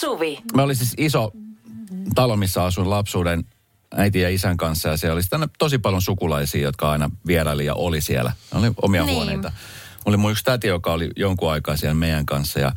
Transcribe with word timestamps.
Suvi. 0.00 0.38
Me 0.56 0.62
oli 0.62 0.74
siis 0.74 0.94
iso 0.98 1.32
talo, 2.14 2.36
missä 2.36 2.64
asuin 2.64 2.90
lapsuuden 2.90 3.44
äiti 3.96 4.20
ja 4.20 4.28
isän 4.30 4.56
kanssa 4.56 4.88
ja 4.88 4.96
siellä 4.96 5.14
oli 5.14 5.22
tänne 5.30 5.48
tosi 5.58 5.78
paljon 5.78 6.02
sukulaisia, 6.02 6.62
jotka 6.62 6.90
aina 6.90 7.10
vieraili 7.26 7.66
ja 7.66 7.74
oli 7.74 8.00
siellä. 8.00 8.32
Ne 8.52 8.58
oli 8.58 8.72
omia 8.82 9.04
Niin. 9.04 9.14
huoneita. 9.16 9.52
Oli 10.04 10.16
mun 10.16 10.30
yksi 10.30 10.44
täti, 10.44 10.66
joka 10.66 10.92
oli 10.92 11.10
jonkun 11.16 11.52
aikaa 11.52 11.76
siellä 11.76 11.94
meidän 11.94 12.26
kanssa 12.26 12.60
ja 12.60 12.72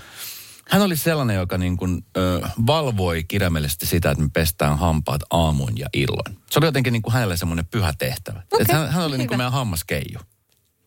hän 0.70 0.82
oli 0.82 0.96
sellainen, 0.96 1.36
joka 1.36 1.58
niin 1.58 1.78
kuin, 1.78 2.06
ö, 2.18 2.42
valvoi 2.68 3.24
kirjaimellisesti 3.24 3.86
sitä, 3.86 4.12
että 4.12 4.24
me 4.24 4.30
pestään 4.34 4.78
hampaat 4.78 5.22
aamun 5.30 5.78
ja 5.78 5.88
illoin. 5.94 6.38
Se 6.50 6.60
oli 6.60 6.66
jotenkin 6.68 6.94
niin 6.94 7.02
kuin 7.02 7.14
hänelle 7.14 7.38
semmoinen 7.38 7.66
pyhä 7.66 7.94
tehtävä. 7.98 8.42
Että 8.60 8.76
hän, 8.76 8.92
hän 8.92 9.06
oli 9.06 9.18
niin 9.18 9.28
kuin 9.28 9.38
meidän 9.38 9.52
hammaskeiju. 9.52 10.20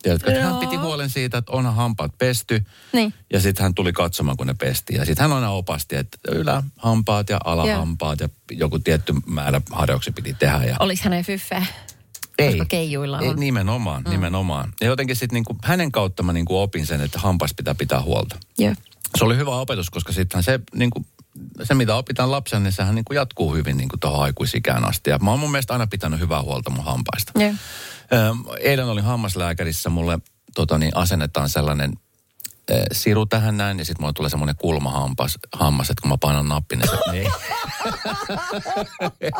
Tiedätkö, 0.07 0.31
että 0.31 0.45
hän 0.45 0.57
piti 0.57 0.77
huolen 0.77 1.11
siitä, 1.11 1.39
että 1.39 1.53
onhan 1.53 1.75
hampaat 1.75 2.13
pesty. 2.19 2.67
Niin. 2.93 3.15
Ja 3.33 3.41
sitten 3.41 3.63
hän 3.63 3.75
tuli 3.75 3.93
katsomaan, 3.93 4.37
kun 4.37 4.47
ne 4.47 4.55
pestiin. 4.55 4.99
Ja 4.99 5.05
sitten 5.05 5.23
hän 5.23 5.33
aina 5.33 5.51
opasti, 5.51 5.97
että 5.97 6.19
ylähampaat 6.33 7.31
ja 7.31 7.39
alahampaat 7.45 8.21
ja 8.21 8.29
joku 8.51 8.79
tietty 8.79 9.15
määrä 9.27 9.61
harjouksia 9.71 10.13
piti 10.13 10.35
tehdä. 10.39 10.65
Ja 10.65 10.77
Oliko 10.81 11.01
hänen 11.05 11.25
fyffeä? 11.25 11.67
Koska 12.45 12.65
keijuilla 12.65 13.21
ei, 13.21 13.29
on. 13.29 13.41
nimenomaan, 13.41 14.03
mm. 14.03 14.11
nimenomaan. 14.11 14.73
Ja 14.81 14.87
jotenkin 14.87 15.17
sitten 15.17 15.35
niinku, 15.35 15.57
hänen 15.65 15.93
kautta 15.93 16.23
mä 16.23 16.33
niinku 16.33 16.61
opin 16.61 16.87
sen, 16.87 17.01
että 17.01 17.19
hampas 17.19 17.55
pitää 17.55 17.75
pitää 17.75 18.03
huolta. 18.03 18.37
Joo. 18.59 18.75
Se 19.19 19.25
oli 19.25 19.37
hyvä 19.37 19.51
opetus, 19.51 19.91
koska 19.91 20.13
sitten 20.13 20.43
se, 20.43 20.61
niinku, 20.75 21.05
se 21.63 21.75
mitä 21.75 21.95
opitaan 21.95 22.31
lapsen, 22.31 22.63
niin 22.63 22.73
sehän 22.73 22.95
niinku 22.95 23.13
jatkuu 23.13 23.55
hyvin 23.55 23.77
niinku 23.77 23.97
tuohon 24.01 24.23
aikuisikään 24.23 24.85
asti. 24.85 25.11
Ja 25.11 25.19
mä 25.19 25.31
oon 25.31 25.41
mun 25.41 25.51
mielestä 25.51 25.73
aina 25.73 25.87
pitänyt 25.87 26.21
hyvää 26.21 26.43
huolta 26.43 26.71
mun 26.71 26.85
hampaista. 26.85 27.33
Ö, 28.13 28.35
Eilen 28.61 28.87
olin 28.87 29.05
hammaslääkärissä, 29.05 29.91
mulle 29.91 30.19
tota, 30.55 30.79
niin 30.79 30.97
asennetaan 30.97 31.49
sellainen 31.49 31.93
ö, 32.71 32.83
siru 32.93 33.27
tähän 33.27 33.57
näin, 33.57 33.79
ja 33.79 33.85
sitten 33.85 34.03
mulle 34.03 34.13
tulee 34.13 34.31
semmoinen 34.31 34.57
kulmahammas, 34.57 35.39
hammas, 35.53 35.91
että 35.91 36.03
kun 36.03 36.11
mä 36.11 36.17
painan 36.21 36.49
nappin, 36.49 36.79
niin 36.79 36.91
se, 36.91 37.11
niin 37.13 37.33
ei. 39.21 39.33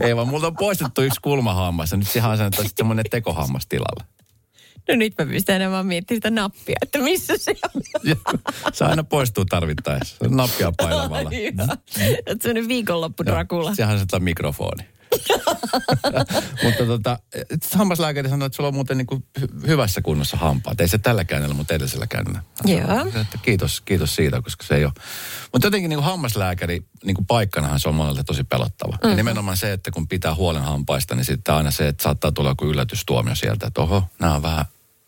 ei 0.00 0.16
vaan 0.16 0.28
multa 0.28 0.46
on 0.46 0.56
poistettu 0.56 1.02
yksi 1.02 1.20
kulmahammas, 1.20 1.90
ja 1.90 1.96
nyt 1.96 2.08
siihen 2.08 2.30
asennetaan 2.30 2.68
sitten 2.68 2.82
semmoinen 2.82 3.04
tekohammas 3.10 3.66
tilalle. 3.66 4.04
No 4.88 4.94
nyt 4.96 5.14
mä 5.18 5.26
pystyn 5.26 5.56
enää 5.56 5.70
vaan 5.70 5.86
miettimään 5.86 6.16
sitä 6.16 6.30
nappia, 6.30 6.76
että 6.82 6.98
missä 6.98 7.36
se 7.36 7.54
on. 7.74 7.82
Se 8.72 8.84
aina 8.84 9.04
poistuu 9.04 9.44
tarvittaessa. 9.44 10.16
Se 10.22 10.28
Nappia 10.28 10.72
painamalla. 10.76 11.30
Että 12.26 12.42
semmoinen 12.42 12.68
viikonloppu 12.68 13.24
Dracula. 13.26 13.74
Sehän 13.74 13.98
se 13.98 14.06
on 14.12 14.22
mikrofoni. 14.22 14.91
Mutta 16.64 16.86
tota, 16.86 17.18
hammaslääkäri 17.74 18.28
sanoi, 18.28 18.46
että 18.46 18.56
sulla 18.56 18.68
on 18.68 18.74
muuten 18.74 18.98
niin 18.98 19.06
kuin 19.06 19.24
hyvässä 19.66 20.00
kunnossa 20.02 20.36
hampaat. 20.36 20.80
Ei 20.80 20.88
se 20.88 20.98
tällä 20.98 21.24
käännellä, 21.24 21.54
mutta 21.54 21.74
edellisellä 21.74 22.06
käännellä. 22.06 22.42
Joo. 22.64 23.20
Että 23.20 23.38
kiitos, 23.42 23.80
kiitos 23.80 24.16
siitä, 24.16 24.42
koska 24.42 24.64
se 24.66 24.74
ei 24.74 24.84
ole. 24.84 24.92
Mutta 25.52 25.66
jotenkin 25.66 25.88
niin 25.88 25.98
kuin 25.98 26.04
hammaslääkäri 26.04 26.84
niin 27.04 27.14
kuin 27.14 27.26
paikkanahan 27.26 27.80
se 27.80 27.88
on 27.88 27.94
monelle 27.94 28.24
tosi 28.24 28.44
pelottava. 28.44 28.92
Mm-hmm. 28.92 29.10
Ja 29.10 29.16
nimenomaan 29.16 29.56
se, 29.56 29.72
että 29.72 29.90
kun 29.90 30.08
pitää 30.08 30.34
huolen 30.34 30.62
hampaista, 30.62 31.14
niin 31.14 31.24
sitten 31.24 31.54
aina 31.54 31.70
se, 31.70 31.88
että 31.88 32.02
saattaa 32.02 32.32
tulla 32.32 32.50
joku 32.50 32.64
yllätystuomio 32.64 33.34
sieltä, 33.34 33.66
että 33.66 33.80
oho, 33.80 34.04
nämä 34.18 34.34
on 34.34 34.42
vähän, 34.42 34.64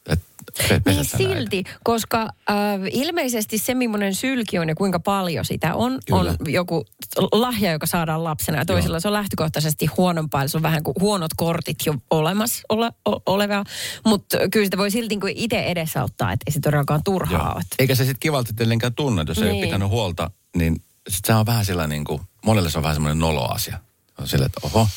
Niin 0.08 0.83
näitä. 0.97 1.16
silti, 1.16 1.64
koska 1.84 2.22
äh, 2.22 2.56
ilmeisesti 2.91 3.58
se, 3.58 3.74
millainen 3.74 4.14
sylki 4.14 4.58
on 4.58 4.69
ja 4.69 4.74
kuinka 4.74 5.00
paljon 5.00 5.44
sitä 5.44 5.74
on, 5.74 5.98
Kyllä. 6.06 6.20
on 6.20 6.36
joku 6.52 6.84
lahja, 7.33 7.72
joka 7.72 7.86
saadaan 7.86 8.24
lapsena. 8.24 8.58
Ja 8.58 8.64
toisilla 8.64 9.00
se 9.00 9.08
on 9.08 9.14
lähtökohtaisesti 9.14 9.86
huonompaa, 9.86 10.41
eli 10.42 10.48
se 10.48 10.56
on 10.56 10.62
vähän 10.62 10.83
kuin 10.83 10.94
huonot 11.00 11.30
kortit 11.36 11.77
jo 11.86 11.94
olemassa 12.11 12.62
ole, 12.69 12.92
o, 13.08 13.20
olevaa. 13.27 13.64
Mutta 14.06 14.38
kyllä 14.50 14.66
sitä 14.66 14.77
voi 14.78 14.91
silti 14.91 15.08
niin 15.08 15.20
kuin 15.20 15.33
itse 15.36 15.62
edesauttaa, 15.64 16.33
että 16.33 16.44
ei 16.46 16.52
se 16.52 16.61
todellakaan 16.61 17.05
turhaa 17.05 17.42
Joo. 17.42 17.52
ole. 17.55 17.62
Eikä 17.78 17.94
se 17.94 18.05
sitten 18.05 18.20
kivalta 18.20 18.52
tietenkään 18.56 18.94
tunne, 18.94 19.24
jos 19.28 19.39
ei 19.39 19.44
ole 19.44 19.52
Niin. 19.52 19.64
pitänyt 19.64 19.89
huolta, 19.89 20.30
niin 20.56 20.83
sit 21.08 21.24
se 21.24 21.34
on 21.34 21.46
vähän 21.46 21.64
sillä 21.64 21.86
niin 21.86 22.05
kuin, 22.05 22.20
monelle 22.45 22.70
se 22.70 22.79
on 22.79 22.83
vähän 22.83 22.96
semmoinen 22.96 23.18
nolo-asia. 23.18 23.79
On 24.19 24.29
sille, 24.29 24.47
että 24.47 24.61
oho, 24.63 24.89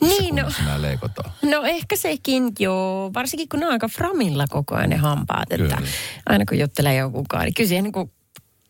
Niin, 0.00 0.34
no. 0.36 0.46
on. 0.46 1.50
No 1.50 1.62
ehkä 1.64 1.96
sekin 1.96 2.52
joo, 2.58 3.10
varsinkin 3.14 3.48
kun 3.48 3.60
ne 3.60 3.66
on 3.66 3.72
aika 3.72 3.88
framilla 3.88 4.44
koko 4.50 4.74
ajan 4.74 4.90
ne 4.90 4.96
hampaat. 4.96 5.42
Että 5.52 5.56
Kyllä. 5.56 5.78
aina 6.26 6.44
kun 6.48 6.58
juttelee 6.58 6.96
jokukaan, 6.96 7.44
niin 7.44 7.54
kyllä 7.54 7.68
siihen 7.68 7.84
niin 7.84 8.10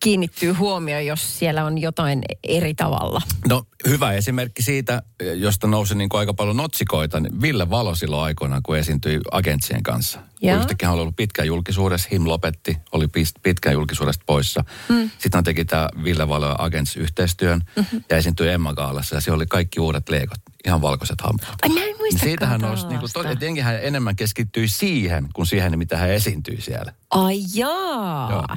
kiinnittyy 0.00 0.52
huomio, 0.52 1.00
jos 1.00 1.38
siellä 1.38 1.64
on 1.64 1.78
jotain 1.78 2.22
eri 2.42 2.74
tavalla. 2.74 3.22
No 3.48 3.64
hyvä 3.88 4.12
esimerkki 4.12 4.62
siitä, 4.62 5.02
josta 5.34 5.66
nousi 5.66 5.94
niin 5.94 6.08
kuin 6.08 6.18
aika 6.18 6.34
paljon 6.34 6.60
otsikoita, 6.60 7.20
niin 7.20 7.42
Ville 7.42 7.70
Valo 7.70 7.94
silloin 7.94 8.22
aikoinaan, 8.22 8.62
kun 8.62 8.76
esiintyi 8.76 9.20
agentsien 9.32 9.82
kanssa. 9.82 10.20
Yhtäkkiä 10.60 10.88
hän 10.88 10.94
oli 10.94 11.02
ollut 11.02 11.16
pitkään 11.16 11.48
julkisuudessa, 11.48 12.08
Him 12.12 12.26
lopetti, 12.26 12.76
oli 12.92 13.06
pitkään 13.42 13.72
julkisuudesta 13.72 14.22
poissa. 14.26 14.64
Mm. 14.88 15.10
Sitten 15.10 15.30
hän 15.34 15.44
teki 15.44 15.64
tämä 15.64 15.88
Ville 16.04 16.28
Valo 16.28 16.54
Agents-yhteistyön 16.58 17.60
mm-hmm. 17.76 18.04
ja 18.10 18.16
esiintyi 18.16 18.48
Emma 18.48 18.74
Gaalassa 18.74 19.14
ja 19.14 19.20
siellä 19.20 19.36
oli 19.36 19.46
kaikki 19.46 19.80
uudet 19.80 20.08
leikot, 20.08 20.38
ihan 20.66 20.82
valkoiset 20.82 21.20
hampaat. 21.20 21.54
Ai 21.62 21.68
mä 21.68 21.80
en 21.80 21.96
muistakaan 21.96 22.28
Siitähän 22.28 22.60
nousi, 22.60 22.86
niin 22.86 23.00
kuin, 23.00 23.62
hän 23.62 23.78
enemmän 23.82 24.16
keskittyi 24.16 24.68
siihen, 24.68 25.28
kuin 25.34 25.46
siihen, 25.46 25.78
mitä 25.78 25.96
hän 25.96 26.10
esiintyi 26.10 26.60
siellä. 26.60 26.92
Ai 27.10 27.38
jaa. 27.54 28.30
Joo. 28.30 28.56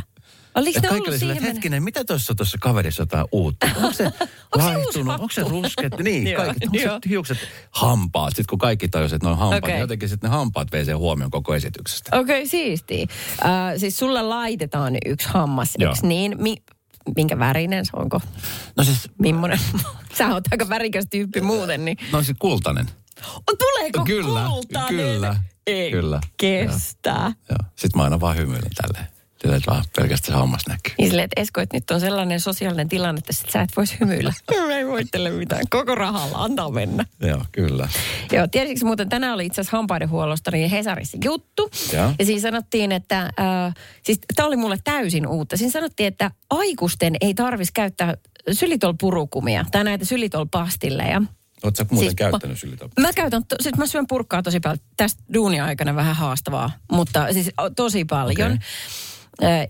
Oliko 0.56 0.80
silleen, 0.80 1.20
siihen? 1.20 1.38
että 1.38 1.48
hetkinen, 1.48 1.84
mitä 1.84 2.06
tuossa 2.06 2.36
tuossa 2.36 2.58
kaverissa 2.62 3.02
jotain 3.02 3.26
uutta? 3.32 3.68
Onko 3.76 3.94
se 3.94 4.04
hattu? 4.60 5.00
Onko 5.10 5.28
se 5.32 5.42
rusket? 5.44 5.94
Niin, 6.04 6.28
Joo, 6.32 6.44
kaikki, 6.44 6.66
onko 6.66 6.78
joo. 6.78 7.00
se 7.04 7.10
hiukset 7.10 7.38
hampaat? 7.72 8.30
Sitten 8.30 8.46
kun 8.50 8.60
kaikki 8.60 8.88
tajusivat, 8.88 9.16
että 9.16 9.28
ne 9.28 9.32
on 9.32 9.38
hampaat, 9.38 9.64
Okei. 9.64 9.74
niin 9.74 9.82
jotenkin 9.82 10.10
sitten 10.10 10.30
ne 10.30 10.36
hampaat 10.38 10.72
vei 10.72 10.86
sen 10.86 10.98
huomioon 10.98 11.32
koko 11.32 11.56
esityksestä. 11.56 12.18
Okei, 12.20 12.40
okay, 12.40 12.50
siisti. 12.50 13.08
Äh, 13.46 13.50
siis 13.78 13.98
sulla 13.98 14.30
laitetaan 14.30 14.98
yksi 15.06 15.28
hammas, 15.30 15.74
Joo. 15.78 15.94
eikö 15.94 16.08
niin? 16.08 16.36
Mi- 16.42 16.64
minkä 17.16 17.40
värinen 17.40 17.86
se 17.86 17.92
onko? 17.96 18.22
No 18.78 18.84
siis, 18.84 19.10
Mimmonen? 19.20 19.60
Sä 20.18 20.34
oot 20.34 20.44
aika 20.52 20.70
värikäs 20.70 21.06
tyyppi 21.10 21.42
muuten, 21.42 21.86
niin... 21.86 21.98
no 22.12 22.24
siis 22.24 22.38
kultainen. 22.40 22.86
On, 23.36 23.56
tuleeko 23.58 24.06
Kyllä, 24.06 24.46
kultainen? 24.50 24.90
kyllä, 25.06 25.36
Ei 25.68 25.92
kyllä. 25.92 26.22
kestä. 26.38 27.32
Joo. 27.50 27.58
Sitten 27.76 28.00
mä 28.00 28.04
aina 28.04 28.20
vaan 28.20 28.38
hymyilen 28.38 28.72
tälleen. 28.82 29.08
Että 29.44 29.72
vaan 29.72 29.84
pelkästään 29.96 30.40
hammas 30.40 30.62
näkyy. 30.68 30.94
Niin 30.98 31.10
silleen, 31.10 31.26
että 31.26 31.42
Esko, 31.42 31.62
että 31.62 31.78
nyt 31.78 31.92
on 31.92 32.00
sellainen 32.00 32.40
sosiaalinen 32.40 32.90
tilanne, 32.90 33.20
että 33.20 33.34
sit 33.34 33.50
sä 33.50 33.62
et 33.62 33.70
voisi 33.78 33.98
hymyillä. 34.00 34.34
Mä 34.68 34.78
ei 34.78 34.88
voittele 34.88 35.30
mitään. 35.30 35.62
Koko 35.70 35.96
rahalla, 35.96 36.38
antaa 36.38 36.72
mennä. 36.72 37.06
Joo, 37.22 37.46
kyllä. 37.52 37.90
Joo, 38.32 38.48
tiesitkö 38.48 38.86
muuten, 38.86 39.10
tänään 39.10 39.34
oli 39.34 39.46
itse 39.46 39.62
asiassa 39.62 39.78
hampaidenhuollosta 39.78 40.52
niin 40.52 40.70
Hesarissa 40.70 41.18
juttu. 41.26 41.70
Joo. 41.94 42.12
Ja 42.20 42.26
siinä 42.26 42.42
sanottiin, 42.42 42.92
että, 42.92 43.22
äh, 43.22 43.74
siis 44.04 44.20
tämä 44.36 44.48
oli 44.48 44.58
mulle 44.58 44.78
täysin 44.84 45.28
uutta. 45.28 45.58
Siinä 45.58 45.72
sanottiin, 45.72 46.08
että 46.08 46.32
aikuisten 46.50 47.16
ei 47.22 47.34
tarvitsisi 47.34 47.74
käyttää 47.74 48.14
sylitolpurukumia 48.52 49.66
tai 49.72 49.84
näitä 49.84 50.06
sylitolpastilleja. 50.06 51.22
Oletko 51.64 51.78
sä 51.78 51.86
muuten 51.92 52.10
Siis- 52.10 52.16
käyttänyt 52.16 52.60
sylitoppa? 52.60 53.02
Mä 53.02 53.14
käytän, 53.14 53.46
to, 53.46 53.56
siis 53.62 53.76
mä 53.78 53.88
syön 53.88 54.08
purkkaa 54.08 54.44
tosi 54.44 54.60
paljon. 54.60 54.80
Tästä 54.98 55.24
duunia 55.34 55.66
aikana 55.66 55.96
vähän 55.96 56.16
haastavaa, 56.16 56.72
mutta 56.92 57.34
siis 57.34 57.50
tosi 57.76 58.06
paljon. 58.06 58.52
Okei. 58.52 58.60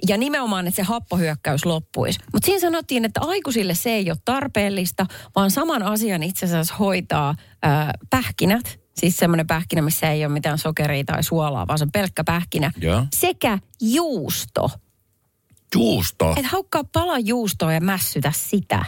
Ja 0.08 0.18
nimenomaan, 0.18 0.68
että 0.68 0.76
se 0.76 0.84
happohyökkäys 0.84 1.66
loppuisi. 1.66 2.20
Mutta 2.34 2.46
siinä 2.46 2.60
sanottiin, 2.60 3.06
että 3.06 3.22
aikuisille 3.24 3.76
se 3.76 3.90
ei 3.90 4.12
ole 4.12 4.18
tarpeellista, 4.26 5.06
vaan 5.36 5.52
saman 5.52 5.84
asian 5.84 6.24
itse 6.24 6.46
asiassa 6.46 6.76
hoitaa 6.76 7.36
ö, 7.40 7.68
pähkinät. 8.10 8.80
Siis 8.98 9.18
semmoinen 9.18 9.48
pähkinä, 9.48 9.82
missä 9.82 10.12
ei 10.12 10.26
ole 10.26 10.34
mitään 10.34 10.58
sokeria 10.58 11.04
tai 11.04 11.24
suolaa, 11.24 11.68
vaan 11.68 11.80
se 11.80 11.84
on 11.84 11.92
pelkkä 11.92 12.24
pähkinä. 12.24 12.72
Joo. 12.82 13.06
Sekä 13.16 13.60
juusto. 13.82 14.72
Juusto. 15.76 16.36
Et 16.38 16.46
haukkaa 16.46 16.84
pala 16.84 17.20
juustoa 17.20 17.74
ja 17.74 17.82
mässytä 17.82 18.32
sitä. 18.36 18.86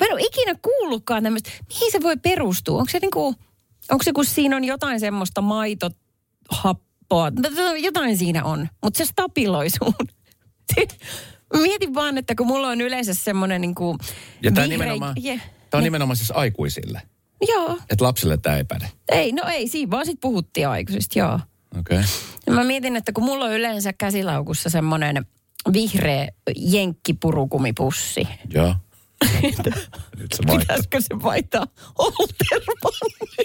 Mä 0.00 0.06
en 0.06 0.12
ole 0.12 0.20
ikinä 0.20 0.54
kuullutkaan 0.62 1.22
tämmöistä. 1.22 1.50
Mihin 1.68 1.92
se 1.92 2.02
voi 2.02 2.16
perustua? 2.16 2.78
Onko 2.78 2.90
se 2.90 2.98
niinku, 2.98 3.34
onko 3.90 4.02
se 4.02 4.12
kun 4.12 4.24
siinä 4.24 4.56
on 4.56 4.64
jotain 4.64 5.00
semmoista 5.00 5.42
maitohappoa? 7.20 7.76
Jotain 7.76 8.18
siinä 8.18 8.44
on, 8.44 8.68
mutta 8.82 8.98
se 8.98 9.04
stabiloi 9.04 9.70
sun. 9.70 9.94
Mietin 11.62 11.94
vaan, 11.94 12.18
että 12.18 12.34
kun 12.34 12.46
mulla 12.46 12.68
on 12.68 12.80
yleensä 12.80 13.14
semmoinen 13.14 13.60
niinku 13.60 13.98
Ja 14.42 14.52
tämä 14.52 14.64
vihreä- 14.66 14.68
nimenomaan, 14.68 15.14
Je- 15.20 15.40
tää 15.70 15.78
on 15.78 15.84
nimenomaan 15.84 16.16
siis 16.16 16.30
aikuisille. 16.30 17.02
Joo, 17.48 17.78
Että 17.90 18.04
lapsille 18.04 18.36
tämä 18.36 18.56
ei 18.56 18.64
päde. 18.64 18.88
ei, 19.12 19.32
no 19.32 19.42
ei, 19.48 19.68
siinä 19.68 19.90
vaan 19.90 20.06
sit 20.06 20.20
puhuttiin 20.20 20.68
aikuisista, 20.68 21.18
joo. 21.18 21.34
Okei. 21.78 21.98
Okay. 21.98 22.02
Ja 22.46 22.52
mä 22.52 22.64
mietin, 22.64 22.96
että 22.96 23.12
kun 23.12 23.24
mulla 23.24 23.44
on 23.44 23.52
yleensä 23.52 23.92
käsilaukussa 23.92 24.70
semmoinen 24.70 25.26
vihreä 25.72 26.28
jenkkipurukumipussi. 26.56 28.28
Joo. 28.54 28.74
Nyt 30.16 30.32
se 30.32 30.42
vaihtaa. 30.46 30.58
Pitäisikö 30.58 31.00
se 31.00 31.22
vaihtaa 31.22 31.66
Oltermanni? 31.98 33.44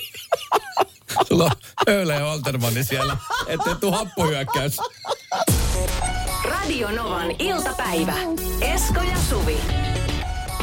Sulla 1.28 1.44
on 1.44 1.52
Öyle 1.88 2.14
ja 2.14 2.26
Oltermanni 2.26 2.84
siellä, 2.84 3.18
ettei 3.48 3.76
tuu 3.76 3.92
happohyökkäys. 3.92 4.78
Radio 6.46 6.92
Novan 6.92 7.32
iltapäivä. 7.40 8.14
Esko 8.62 9.02
ja 9.02 9.18
Suvi. 9.30 9.58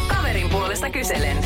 Kaverin 0.09 0.51
puolesta 0.51 0.91
kyselen. 0.91 1.37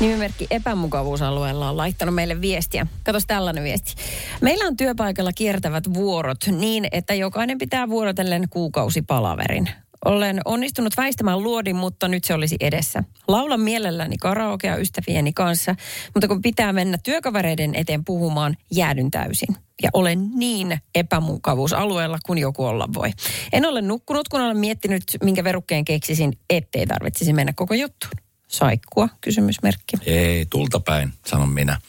Nimimerkki 0.00 0.46
epämukavuusalueella 0.50 1.68
on 1.68 1.76
laittanut 1.76 2.14
meille 2.14 2.40
viestiä. 2.40 2.86
Katos 3.04 3.26
tällainen 3.26 3.64
viesti. 3.64 3.94
Meillä 4.40 4.64
on 4.64 4.76
työpaikalla 4.76 5.32
kiertävät 5.32 5.94
vuorot 5.94 6.38
niin, 6.46 6.86
että 6.92 7.14
jokainen 7.14 7.58
pitää 7.58 7.88
vuorotellen 7.88 8.48
kuukausipalaverin. 8.50 9.70
Olen 10.04 10.40
onnistunut 10.44 10.96
väistämään 10.96 11.42
luodin, 11.42 11.76
mutta 11.76 12.08
nyt 12.08 12.24
se 12.24 12.34
olisi 12.34 12.56
edessä. 12.60 13.04
Laulan 13.28 13.60
mielelläni 13.60 14.16
karaokea 14.16 14.76
ystävieni 14.76 15.32
kanssa, 15.32 15.74
mutta 16.14 16.28
kun 16.28 16.42
pitää 16.42 16.72
mennä 16.72 16.98
työkavereiden 16.98 17.74
eteen 17.74 18.04
puhumaan, 18.04 18.56
jäädyn 18.70 19.10
täysin. 19.10 19.56
Ja 19.82 19.90
olen 19.92 20.30
niin 20.34 20.78
epämukavuusalueella 20.94 22.18
kuin 22.26 22.38
joku 22.38 22.64
olla 22.64 22.88
voi. 22.94 23.10
En 23.52 23.66
ole 23.66 23.82
nukkunut, 23.82 24.28
kun 24.28 24.40
olen 24.40 24.58
miettinyt, 24.58 25.02
minkä 25.22 25.44
verukkeen 25.44 25.84
keksisin, 25.84 26.38
ettei 26.50 26.86
tarvitsisi 26.86 27.32
mennä 27.32 27.52
koko 27.56 27.74
juttuun. 27.74 28.12
Saikkua, 28.48 29.08
kysymysmerkki. 29.20 29.96
Ei, 30.06 30.46
tulta 30.46 30.80
päin, 30.80 31.12
sanon 31.26 31.48
minä. 31.48 31.80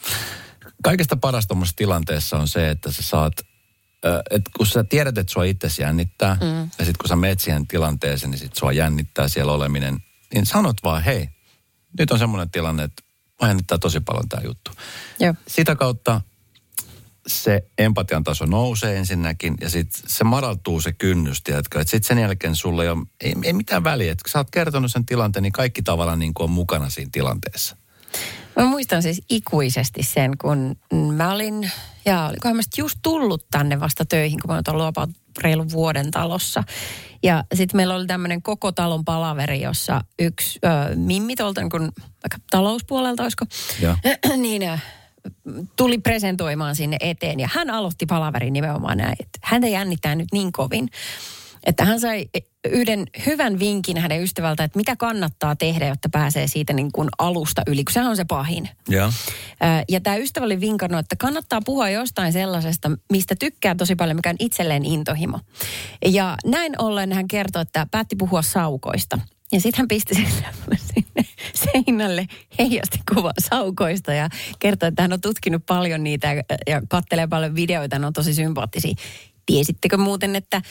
Kaikesta 0.82 1.16
parasta 1.16 1.48
tuommoisessa 1.48 1.76
tilanteessa 1.76 2.38
on 2.38 2.48
se, 2.48 2.70
että 2.70 2.92
sä 2.92 3.02
saat, 3.02 3.32
että 4.30 4.50
kun 4.56 4.66
sä 4.66 4.84
tiedät, 4.84 5.18
että 5.18 5.32
sua 5.32 5.44
itse 5.44 5.68
jännittää, 5.78 6.34
mm. 6.34 6.60
ja 6.60 6.84
sitten 6.84 6.98
kun 7.00 7.08
sä 7.08 7.16
meet 7.16 7.40
siihen 7.40 7.66
tilanteeseen, 7.66 8.30
niin 8.30 8.38
sit 8.38 8.54
sua 8.54 8.72
jännittää 8.72 9.28
siellä 9.28 9.52
oleminen, 9.52 9.98
niin 10.34 10.46
sanot 10.46 10.76
vaan, 10.84 11.02
hei, 11.02 11.28
nyt 11.98 12.10
on 12.10 12.18
semmoinen 12.18 12.50
tilanne, 12.50 12.84
että 12.84 13.02
mä 13.42 13.48
jännittää 13.48 13.78
tosi 13.78 14.00
paljon 14.00 14.28
tämä 14.28 14.42
juttu. 14.44 14.70
Joo. 15.20 15.34
Sitä 15.48 15.76
kautta 15.76 16.20
se 17.26 17.62
empatian 17.78 18.24
taso 18.24 18.46
nousee 18.46 18.96
ensinnäkin 18.96 19.54
ja 19.60 19.70
sitten 19.70 20.02
se 20.06 20.24
madaltuu 20.24 20.80
se 20.80 20.92
kynnys, 20.92 21.42
tiedätkö. 21.42 21.80
Että 21.80 21.90
sitten 21.90 22.08
sen 22.08 22.18
jälkeen 22.18 22.56
sulle 22.56 22.82
ei, 22.82 22.88
ole, 22.88 23.06
ei, 23.20 23.34
ei 23.42 23.52
mitään 23.52 23.84
väliä. 23.84 24.12
Että 24.12 24.22
kun 24.22 24.30
sä 24.30 24.38
oot 24.38 24.50
kertonut 24.50 24.92
sen 24.92 25.06
tilanteen, 25.06 25.42
niin 25.42 25.52
kaikki 25.52 25.82
tavallaan 25.82 26.18
niin 26.18 26.34
kuin 26.34 26.44
on 26.44 26.50
mukana 26.50 26.90
siinä 26.90 27.10
tilanteessa. 27.12 27.76
Mä 28.56 28.64
muistan 28.64 29.02
siis 29.02 29.22
ikuisesti 29.30 30.02
sen, 30.02 30.38
kun 30.38 30.76
mä 31.12 31.32
olin, 31.32 31.70
ja 32.04 32.26
olikohan 32.26 32.56
mä 32.56 32.62
just 32.78 32.98
tullut 33.02 33.44
tänne 33.50 33.80
vasta 33.80 34.04
töihin, 34.04 34.40
kun 34.42 34.50
mä 34.50 34.54
oon 34.54 34.62
ollut 34.74 34.86
about 34.86 35.10
reilun 35.40 35.70
vuoden 35.70 36.10
talossa. 36.10 36.64
Ja 37.22 37.44
sitten 37.54 37.78
meillä 37.78 37.94
oli 37.94 38.06
tämmöinen 38.06 38.42
koko 38.42 38.72
talon 38.72 39.04
palaveri, 39.04 39.60
jossa 39.60 40.00
yksi 40.18 40.58
ö, 40.64 40.96
mimmi 40.96 41.36
tuolta 41.36 41.60
niin 41.60 41.70
kun, 41.70 41.92
vaikka 42.00 42.38
talouspuolelta, 42.50 43.22
olisiko, 43.22 43.44
Ja. 43.80 43.96
niin 44.36 44.62
ö, 44.62 44.78
tuli 45.76 45.98
presentoimaan 45.98 46.76
sinne 46.76 46.96
eteen. 47.00 47.40
Ja 47.40 47.48
hän 47.52 47.70
aloitti 47.70 48.06
palaverin 48.06 48.52
nimenomaan 48.52 48.98
näin, 48.98 49.16
että 49.20 49.38
häntä 49.42 49.68
jännittää 49.68 50.14
nyt 50.14 50.28
niin 50.32 50.52
kovin, 50.52 50.88
että 51.66 51.84
hän 51.84 52.00
sai 52.00 52.28
yhden 52.70 53.06
hyvän 53.26 53.58
vinkin 53.58 53.98
hänen 53.98 54.22
ystävältä, 54.22 54.64
että 54.64 54.76
mitä 54.76 54.96
kannattaa 54.96 55.56
tehdä, 55.56 55.88
jotta 55.88 56.08
pääsee 56.12 56.46
siitä 56.46 56.72
niin 56.72 56.92
kuin 56.92 57.08
alusta 57.18 57.62
yli, 57.66 57.84
kun 57.84 57.92
sehän 57.92 58.10
on 58.10 58.16
se 58.16 58.24
pahin. 58.24 58.68
Ja. 58.88 59.12
Ja 59.88 60.00
tämä 60.00 60.16
ystävä 60.16 60.46
oli 60.46 60.60
vinkannut, 60.60 61.00
että 61.00 61.16
kannattaa 61.16 61.60
puhua 61.64 61.90
jostain 61.90 62.32
sellaisesta, 62.32 62.90
mistä 63.12 63.34
tykkää 63.34 63.74
tosi 63.74 63.94
paljon, 63.94 64.16
mikä 64.16 64.30
on 64.30 64.36
itselleen 64.38 64.84
intohimo. 64.84 65.40
Ja 66.06 66.36
näin 66.44 66.72
ollen 66.78 67.12
hän 67.12 67.28
kertoi, 67.28 67.62
että 67.62 67.86
päätti 67.90 68.16
puhua 68.16 68.42
saukoista. 68.42 69.18
Ja 69.52 69.60
sitten 69.60 69.78
hän 69.78 69.88
pisti 69.88 70.14
sinne 70.94 71.28
seinälle 71.54 72.26
heijasti 72.58 72.98
kuva 73.14 73.32
saukoista 73.38 74.12
ja 74.12 74.28
kertoi, 74.58 74.88
että 74.88 75.02
hän 75.02 75.12
on 75.12 75.20
tutkinut 75.20 75.66
paljon 75.66 76.04
niitä 76.04 76.32
ja, 76.32 76.42
ja 76.66 76.82
kattelee 76.88 77.26
paljon 77.26 77.54
videoita, 77.54 77.98
ne 77.98 78.06
on 78.06 78.12
tosi 78.12 78.34
sympaattisia. 78.34 78.94
Tiesittekö 79.46 79.96
muuten, 79.96 80.36
että 80.36 80.62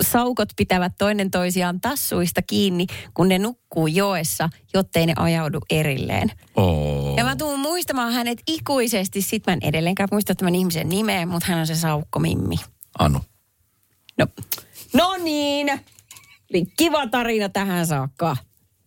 saukot 0.00 0.48
pitävät 0.56 0.92
toinen 0.98 1.30
toisiaan 1.30 1.80
tassuista 1.80 2.42
kiinni, 2.42 2.86
kun 3.14 3.28
ne 3.28 3.38
nukkuu 3.38 3.86
joessa, 3.86 4.48
jottei 4.74 5.06
ne 5.06 5.12
ajaudu 5.16 5.58
erilleen. 5.70 6.32
Oh. 6.56 7.16
Ja 7.16 7.24
mä 7.24 7.36
tuun 7.36 7.60
muistamaan 7.60 8.12
hänet 8.12 8.38
ikuisesti. 8.46 9.22
Sitten 9.22 9.52
mä 9.52 9.58
en 9.62 9.68
edelleenkään 9.68 10.08
muista 10.12 10.34
tämän 10.34 10.54
ihmisen 10.54 10.88
nimeä, 10.88 11.26
mutta 11.26 11.46
hän 11.48 11.58
on 11.58 11.66
se 11.66 11.74
Saukko 11.74 12.18
Mimmi. 12.18 12.56
Anu. 12.98 13.20
No, 14.18 14.26
no 14.94 15.16
niin. 15.16 15.66
Kiva 16.76 17.06
tarina 17.06 17.48
tähän 17.48 17.86
saakka. 17.86 18.36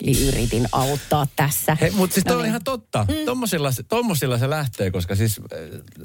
Eli 0.04 0.28
yritin 0.28 0.68
auttaa 0.72 1.28
tässä. 1.36 1.78
Mutta 1.94 2.14
siis 2.14 2.26
No 2.26 2.30
toi 2.30 2.36
on 2.38 2.42
niin. 2.44 2.50
ihan 2.50 2.64
totta. 2.64 3.06
Mm. 3.10 3.16
Tommosilla, 3.26 3.72
se- 3.72 3.84
tommosilla 3.84 4.38
se 4.38 4.50
lähtee, 4.50 4.92
koska 4.92 5.16
siis... 5.16 5.40
äh, 5.54 5.60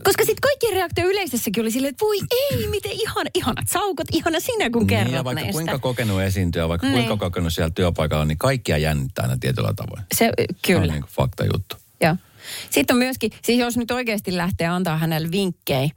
Koska 0.05 0.25
sitten 0.25 0.41
kaikkien 0.43 0.73
reaktio 0.73 1.05
yleisessäkin 1.07 1.61
oli 1.63 1.71
silleen, 1.71 1.91
että 1.91 2.05
voi 2.05 2.17
ei, 2.31 2.67
miten 2.67 2.93
ihana, 2.93 3.31
ihanat 3.35 3.69
saukot, 3.69 4.07
ihana 4.13 4.41
sinä 4.41 4.71
kun 4.71 4.87
kerrot 4.87 5.07
niin, 5.07 5.17
ja 5.17 5.25
vaikka 5.25 5.41
näistä. 5.43 5.53
kuinka 5.53 5.79
kokenut 5.79 6.21
esiintyjä, 6.23 6.69
vaikka 6.69 6.87
Niin. 6.87 6.95
kuinka 7.07 7.17
kokenut 7.17 7.53
siellä 7.53 7.71
työpaikalla, 7.75 8.25
niin 8.25 8.39
kaikkia 8.39 8.79
jännittää 8.79 9.23
aina 9.23 9.37
tietyllä 9.41 9.73
tavoin. 9.77 10.03
Se, 10.15 10.31
Se 10.39 10.47
kyllä. 10.63 10.81
on 10.83 10.89
niin 10.89 11.01
kuin 11.03 11.11
fakta 11.13 11.45
juttu. 11.45 11.77
Joo. 12.01 12.17
Sitten 12.71 12.95
on 12.95 12.99
myöskin, 12.99 13.31
siis 13.43 13.59
jos 13.59 13.77
nyt 13.77 13.91
oikeasti 13.91 14.37
lähtee 14.37 14.67
antaa 14.67 14.99
hänelle 14.99 15.29
vinkkejä, 15.31 15.91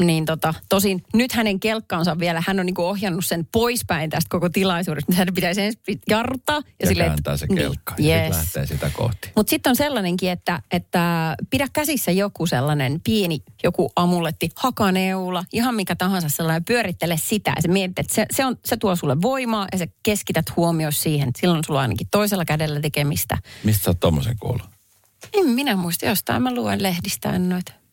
niin 0.00 0.24
tota, 0.24 0.54
tosin 0.68 1.02
nyt 1.14 1.32
hänen 1.32 1.60
kelkkaansa 1.60 2.18
vielä, 2.18 2.42
hän 2.46 2.60
on 2.60 2.66
niinku 2.66 2.82
ohjannut 2.82 3.24
sen 3.24 3.48
poispäin 3.52 4.10
tästä 4.10 4.28
koko 4.28 4.48
tilaisuudesta. 4.48 5.12
Nyt 5.12 5.18
hänen 5.18 5.34
pitäisi 5.34 5.62
ensin 5.62 6.00
jarruttaa. 6.08 6.62
Ja, 6.80 6.86
silleen, 6.86 7.08
kääntää 7.08 7.36
se 7.36 7.46
niin, 7.46 7.56
kelkka 7.56 7.94
ja 7.98 8.24
yes. 8.24 8.36
lähtee 8.36 8.66
sitä 8.66 8.90
kohti. 8.90 9.30
Mutta 9.36 9.50
sitten 9.50 9.70
on 9.70 9.76
sellainenkin, 9.76 10.30
että, 10.30 10.62
että 10.70 11.34
pidä 11.50 11.66
käsissä 11.72 12.10
joku 12.10 12.46
sellainen 12.46 13.00
pieni, 13.04 13.42
joku 13.62 13.92
amuletti, 13.96 14.50
hakaneula, 14.56 15.44
ihan 15.52 15.74
mikä 15.74 15.96
tahansa 15.96 16.28
sellainen, 16.28 16.64
pyörittele 16.64 17.16
sitä. 17.16 17.52
Ja 17.56 17.62
se 17.62 17.68
mietit, 17.68 17.98
että 17.98 18.14
se, 18.14 18.26
se, 18.30 18.44
on, 18.44 18.56
se 18.64 18.76
tuo 18.76 18.96
sulle 18.96 19.22
voimaa 19.22 19.66
ja 19.72 19.78
sä 19.78 19.86
keskität 20.02 20.56
huomioon 20.56 20.92
siihen. 20.92 21.30
Silloin 21.38 21.64
sulla 21.64 21.78
on 21.78 21.82
ainakin 21.82 22.08
toisella 22.10 22.44
kädellä 22.44 22.80
tekemistä. 22.80 23.38
Mistä 23.64 23.84
sä 23.84 23.90
oot 23.90 24.00
tommosen 24.00 24.38
kuullut? 24.40 24.66
En 25.32 25.46
minä 25.46 25.76
muista, 25.76 26.06
jostain 26.06 26.42
mä 26.42 26.54
luen 26.54 26.82
lehdistä 26.82 27.38
noita. 27.38 27.83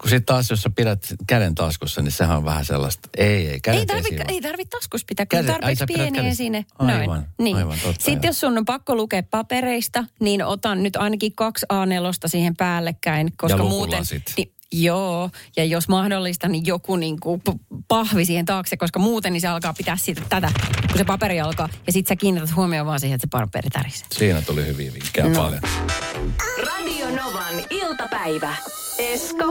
Kun 0.00 0.10
sitten 0.10 0.26
taas, 0.26 0.50
jos 0.50 0.62
sä 0.62 0.70
pidät 0.70 1.06
käden 1.26 1.54
taskussa, 1.54 2.02
niin 2.02 2.12
sehän 2.12 2.36
on 2.36 2.44
vähän 2.44 2.64
sellaista, 2.64 3.08
ei, 3.16 3.48
ei, 3.48 3.60
kädet 3.60 3.80
Ei 3.80 3.86
tarvitse 3.86 4.24
ei 4.28 4.40
tarvit 4.40 4.70
taskus 4.70 5.04
pitää, 5.04 5.26
kun 5.26 5.38
Kädet- 5.38 5.48
ai, 5.50 5.52
tarpeeksi 5.52 5.78
sä 5.78 5.86
pidät 5.86 6.12
pieni 6.12 6.28
esine. 6.28 6.64
Aivan, 6.78 7.06
Noin. 7.06 7.22
Niin. 7.38 7.56
aivan, 7.56 7.78
totta, 7.82 8.04
Sitten 8.04 8.14
joo. 8.22 8.28
jos 8.28 8.40
sun 8.40 8.58
on 8.58 8.64
pakko 8.64 8.94
lukea 8.94 9.22
papereista, 9.22 10.04
niin 10.20 10.44
otan 10.44 10.82
nyt 10.82 10.96
ainakin 10.96 11.34
kaksi 11.34 11.66
A4 11.72 12.28
siihen 12.28 12.56
päällekkäin, 12.56 13.32
koska 13.36 13.58
Ja 13.58 13.62
muuten... 13.64 13.78
lukulasit. 13.90 14.22
Niin, 14.36 14.52
joo, 14.72 15.30
ja 15.56 15.64
jos 15.64 15.88
mahdollista, 15.88 16.48
niin 16.48 16.66
joku 16.66 16.96
niin 16.96 17.20
kuin 17.20 17.42
pahvi 17.88 18.24
siihen 18.24 18.44
taakse, 18.44 18.76
koska 18.76 18.98
muuten 18.98 19.32
niin 19.32 19.40
se 19.40 19.48
alkaa 19.48 19.72
pitää 19.74 19.96
siitä 19.96 20.22
tätä, 20.28 20.50
kun 20.88 20.98
se 20.98 21.04
paperi 21.04 21.40
alkaa. 21.40 21.68
Ja 21.86 21.92
sitten 21.92 22.08
sä 22.16 22.20
kiinnität 22.20 22.56
huomioon 22.56 22.86
vaan 22.86 23.00
siihen, 23.00 23.14
että 23.14 23.26
se 23.26 23.30
paperi 23.44 23.70
tärisee. 23.70 24.06
Siinä 24.12 24.42
tuli 24.42 24.66
hyviä 24.66 24.92
vinkkejä 24.94 25.28
No. 25.28 25.34
paljon. 25.42 25.60
Radio 26.66 27.06
Novan 27.22 27.54
iltapäivä. 27.70 28.56
Esko 28.98 29.44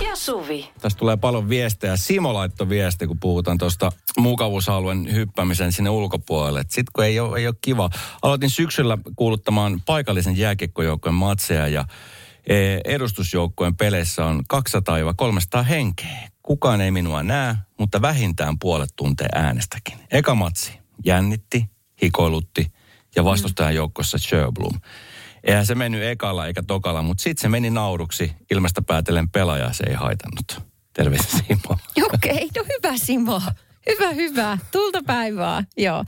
ja 0.00 0.16
Suvi. 0.16 0.70
Tästä 0.80 0.98
tulee 0.98 1.16
paljon 1.16 1.48
viestejä. 1.48 1.96
Simo 1.96 2.34
laittoi 2.34 2.68
viesti, 2.68 3.06
kun 3.06 3.20
puhutaan 3.20 3.58
tuosta 3.58 3.92
mukavuusalueen 4.18 5.14
hyppäämisen 5.14 5.72
sinne 5.72 5.90
ulkopuolelle. 5.90 6.62
Sitten 6.62 6.84
kun 6.92 7.04
ei 7.04 7.20
ole, 7.20 7.38
ei 7.38 7.46
ole 7.46 7.54
kiva. 7.60 7.90
Aloitin 8.22 8.50
syksyllä 8.50 8.98
kuuluttamaan 9.16 9.80
paikallisen 9.86 10.36
jääkiekkojoukkojen 10.36 11.14
matseja 11.14 11.68
ja 11.68 11.84
eh, 12.46 12.80
edustusjoukkojen 12.84 13.76
peleissä 13.76 14.24
on 14.24 14.42
200-300 15.60 15.62
henkeä. 15.62 16.28
Kukaan 16.42 16.80
ei 16.80 16.90
minua 16.90 17.22
näe, 17.22 17.56
mutta 17.78 18.02
vähintään 18.02 18.58
puolet 18.58 18.90
tuntee 18.96 19.28
äänestäkin. 19.34 19.98
Eka 20.10 20.34
matsi 20.34 20.78
jännitti, 21.04 21.70
hikoilutti 22.02 22.72
ja 23.16 23.24
vastustajan 23.24 23.74
joukossa 23.74 24.18
Sherblom. 24.18 24.80
Eihän 25.48 25.66
se 25.66 25.74
mennyt 25.74 26.02
ekalla 26.02 26.46
eikä 26.46 26.62
tokalla, 26.62 27.02
mutta 27.02 27.22
sitten 27.22 27.42
se 27.42 27.48
meni 27.48 27.70
nauruksi. 27.70 28.32
Ilmestä 28.50 28.82
päätellen 28.82 29.30
pelaaja 29.30 29.72
se 29.72 29.84
ei 29.86 29.94
haitannut. 29.94 30.60
Terveisiä 30.92 31.40
Simo. 31.46 31.78
Okei, 32.14 32.48
no 32.56 32.64
hyvä 32.64 32.96
Simo. 32.96 33.42
Hyvä, 33.88 34.10
hyvä. 34.12 34.58
Tulta 34.72 35.02
päivää. 35.06 35.64
Joo. 35.76 36.04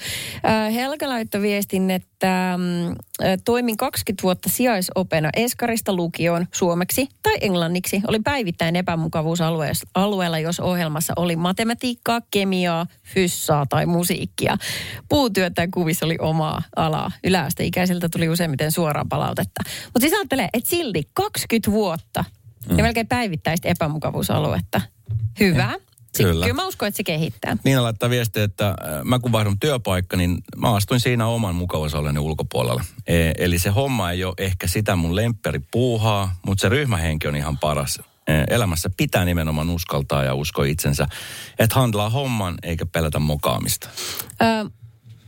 Helga 0.74 1.08
laittoi 1.08 1.42
viestin, 1.42 1.90
että 1.90 2.54
mm, 2.58 2.94
toimin 3.44 3.76
20 3.76 4.22
vuotta 4.22 4.48
sijaisopena 4.48 5.30
Eskarista 5.36 5.94
lukioon 5.94 6.46
suomeksi 6.52 7.08
tai 7.22 7.34
englanniksi. 7.40 8.02
Oli 8.08 8.18
päivittäin 8.24 8.76
epämukavuusalueella, 8.76 10.38
jos 10.38 10.60
ohjelmassa 10.60 11.12
oli 11.16 11.36
matematiikkaa, 11.36 12.20
kemiaa, 12.30 12.86
fyssaa 13.02 13.66
tai 13.66 13.86
musiikkia. 13.86 14.56
Puutyö 15.08 15.50
tai 15.50 15.68
kuvissa 15.68 16.06
oli 16.06 16.16
omaa 16.20 16.62
alaa. 16.76 17.10
Yläasteikäisiltä 17.24 18.08
tuli 18.08 18.28
useimmiten 18.28 18.72
suoraan 18.72 19.08
palautetta. 19.08 19.62
Mutta 19.84 20.00
siis 20.00 20.12
ajattelee, 20.12 20.48
että 20.52 20.70
silti 20.70 21.02
20 21.14 21.70
vuotta 21.70 22.24
mm. 22.70 22.78
ja 22.78 22.82
melkein 22.84 23.08
päivittäistä 23.08 23.68
epämukavuusaluetta. 23.68 24.80
Hyvä. 25.40 25.72
Se, 25.72 25.89
Kyllä. 26.16 26.44
kyllä 26.46 26.62
mä 26.62 26.66
uskon, 26.66 26.88
että 26.88 26.96
se 26.96 27.04
kehittää. 27.04 27.56
Niina 27.64 27.82
laittaa 27.82 28.10
viestiä, 28.10 28.44
että 28.44 28.68
äh, 28.68 28.74
mä 29.04 29.18
kun 29.18 29.32
vaihdun 29.32 29.60
työpaikka, 29.60 30.16
niin 30.16 30.38
mä 30.56 30.74
astuin 30.74 31.00
siinä 31.00 31.26
oman 31.26 31.54
mukavuusalueeni 31.54 32.18
ulkopuolella. 32.18 32.84
E- 33.06 33.32
eli 33.38 33.58
se 33.58 33.70
homma 33.70 34.10
ei 34.10 34.24
ole 34.24 34.34
ehkä 34.38 34.66
sitä 34.66 34.96
mun 34.96 35.16
lempperi 35.16 35.58
puuhaa, 35.70 36.36
mutta 36.46 36.62
se 36.62 36.68
ryhmähenki 36.68 37.28
on 37.28 37.36
ihan 37.36 37.58
paras. 37.58 37.98
E- 38.26 38.54
Elämässä 38.54 38.90
pitää 38.96 39.24
nimenomaan 39.24 39.70
uskaltaa 39.70 40.24
ja 40.24 40.34
uskoa 40.34 40.64
itsensä, 40.64 41.06
että 41.58 41.74
handlaa 41.80 42.10
homman 42.10 42.54
eikä 42.62 42.86
pelätä 42.86 43.18
mokaamista. 43.18 43.88
Ö, 44.42 44.70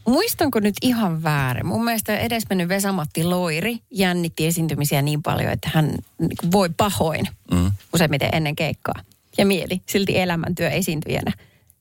muistanko 0.06 0.60
nyt 0.60 0.74
ihan 0.82 1.22
väärin? 1.22 1.66
Mun 1.66 1.84
mielestä 1.84 2.18
edesmennyt 2.18 2.68
Vesamatti 2.68 3.24
Loiri 3.24 3.78
jännitti 3.90 4.46
esiintymisiä 4.46 5.02
niin 5.02 5.22
paljon, 5.22 5.52
että 5.52 5.70
hän 5.74 5.94
niin 6.18 6.52
voi 6.52 6.68
pahoin 6.76 7.28
Mm. 7.52 7.72
useimmiten 7.94 8.28
ennen 8.32 8.56
keikkaa. 8.56 8.94
Ja 9.38 9.46
mieli 9.46 9.82
silti 9.88 10.20
elämäntyö 10.20 10.70
esiintyjänä. 10.70 11.32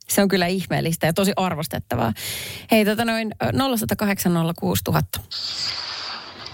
Se 0.08 0.22
on 0.22 0.27
kyllä 0.27 0.48
ihmeellistä 0.48 1.08
ja 1.08 1.13
tosi 1.13 1.34
arvostettavaa. 1.36 2.13
Hei, 2.72 2.86
tota 2.86 3.05
noin 3.05 3.36
0108 3.77 4.34
06000. 4.60 5.20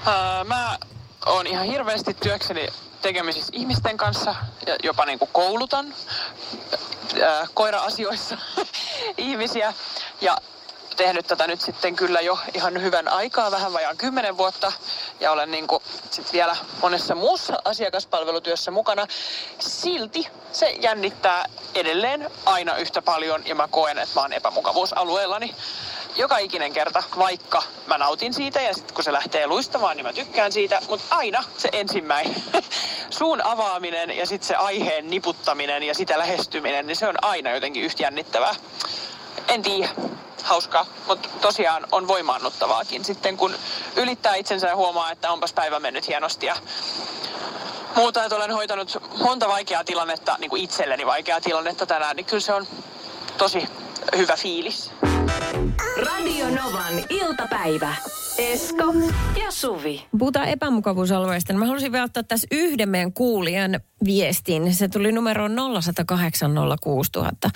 Öö, 0.08 0.44
mä 0.44 0.77
oon 1.25 1.48
ihan 1.48 1.66
hirveästi 1.66 2.13
työkseni 2.13 2.68
tekemisissä 3.01 3.51
ihmisten 3.56 3.98
kanssa 3.98 4.36
ja 4.68 4.75
jopa 4.84 5.06
niin 5.06 5.20
kuin 5.20 5.30
koulutan 5.34 5.94
öö, 7.18 7.46
koira-asioissa 7.54 8.38
ihmisiä. 9.18 9.74
Ja 10.22 10.38
tehnyt 10.98 11.27
tätä 11.27 11.48
nyt 11.48 11.62
sitten 11.62 11.96
kyllä 11.96 12.22
jo 12.22 12.39
ihan 12.54 12.82
hyvän 12.82 13.08
aikaa, 13.08 13.51
vähän 13.51 13.74
vajaan 13.74 13.98
kymmenen 13.98 14.38
vuotta. 14.38 14.72
Ja 15.20 15.32
olen 15.32 15.51
niin 15.51 15.68
kuin 15.68 15.84
sit 16.12 16.34
vielä 16.34 16.56
monessa 16.82 17.16
muussa 17.16 17.60
asiakaspalvelutyössä 17.66 18.72
mukana. 18.72 19.08
Silti 19.60 20.27
se 20.51 20.70
jännittää 20.70 21.46
edelleen 21.75 22.32
aina 22.46 22.77
yhtä 22.77 23.01
paljon 23.01 23.48
ja 23.48 23.56
mä 23.56 23.68
koen, 23.68 23.98
että 23.98 24.16
mä 24.16 24.22
oon 24.22 24.34
epämukavuusalueellani 24.34 25.56
joka 26.18 26.38
ikinen 26.38 26.74
kerta, 26.74 27.04
vaikka 27.18 27.63
mä 27.88 27.98
nautin 27.98 28.34
siitä 28.34 28.62
ja 28.62 28.74
sitten 28.74 28.96
kun 28.96 29.04
se 29.04 29.13
lähtee 29.13 29.48
luistamaan, 29.48 29.98
niin 29.98 30.06
mä 30.06 30.13
tykkään 30.13 30.51
siitä, 30.51 30.82
mutta 30.89 31.16
aina 31.16 31.44
se 31.58 31.70
ensimmäinen 31.72 32.44
suun 33.10 33.42
avaaminen 33.42 34.18
ja 34.18 34.25
sitten 34.25 34.48
se 34.48 34.56
aiheen 34.56 35.10
niputtaminen 35.10 35.84
ja 35.84 35.94
sitä 35.94 36.20
lähestyminen, 36.20 36.88
niin 36.88 36.96
se 36.96 37.08
on 37.08 37.16
aina 37.22 37.51
jotenkin 37.51 37.84
yhtä 37.84 38.04
jännittävää. 38.04 38.56
En 39.48 39.62
tiedä, 39.62 39.89
hauskaa, 40.44 40.86
mutta 41.08 41.29
tosiaan 41.41 41.88
on 41.91 42.08
voimaannuttavaakin 42.08 43.06
sitten, 43.06 43.38
kun 43.38 43.53
ylittää 43.96 44.36
itsensä 44.36 44.67
ja 44.67 44.75
huomaa, 44.75 45.12
että 45.12 45.32
onpas 45.32 45.53
päivä 45.53 45.79
mennyt 45.79 46.08
hienosti 46.08 46.46
ja 46.46 46.56
muuta, 47.96 48.24
että 48.24 48.36
olen 48.36 48.51
hoitanut 48.51 48.98
monta 49.22 49.48
vaikeaa 49.48 49.84
tilannetta, 49.84 50.36
niin 50.39 50.50
kuin 50.50 50.63
itselleni 50.63 51.06
vaikeaa 51.06 51.41
tilannetta 51.41 51.86
tänään, 51.86 52.15
niin 52.15 52.25
kyllä 52.25 52.41
se 52.41 52.53
on 52.53 52.67
tosi 53.38 53.67
hyvä 54.17 54.36
fiilis. 54.36 54.91
Radio 56.06 56.50
Novan 56.50 57.03
iltapäivä. 57.10 57.96
Esko 58.38 58.84
ja 59.44 59.51
Suvi. 59.51 60.06
Puhutaan 60.20 60.48
epämukavuusalueesta. 60.48 61.53
Mä 61.53 61.65
halusin 61.65 61.91
vielä 61.91 62.03
ottaa 62.03 62.24
tässä 62.24 62.48
yhden 62.51 62.89
meidän 62.89 63.13
kuulijan 63.13 63.79
viestin. 64.06 64.74
Se 64.74 64.88
tuli 64.88 65.12
numeroon 65.12 65.56
0108 65.82 66.56
06000. 66.82 67.50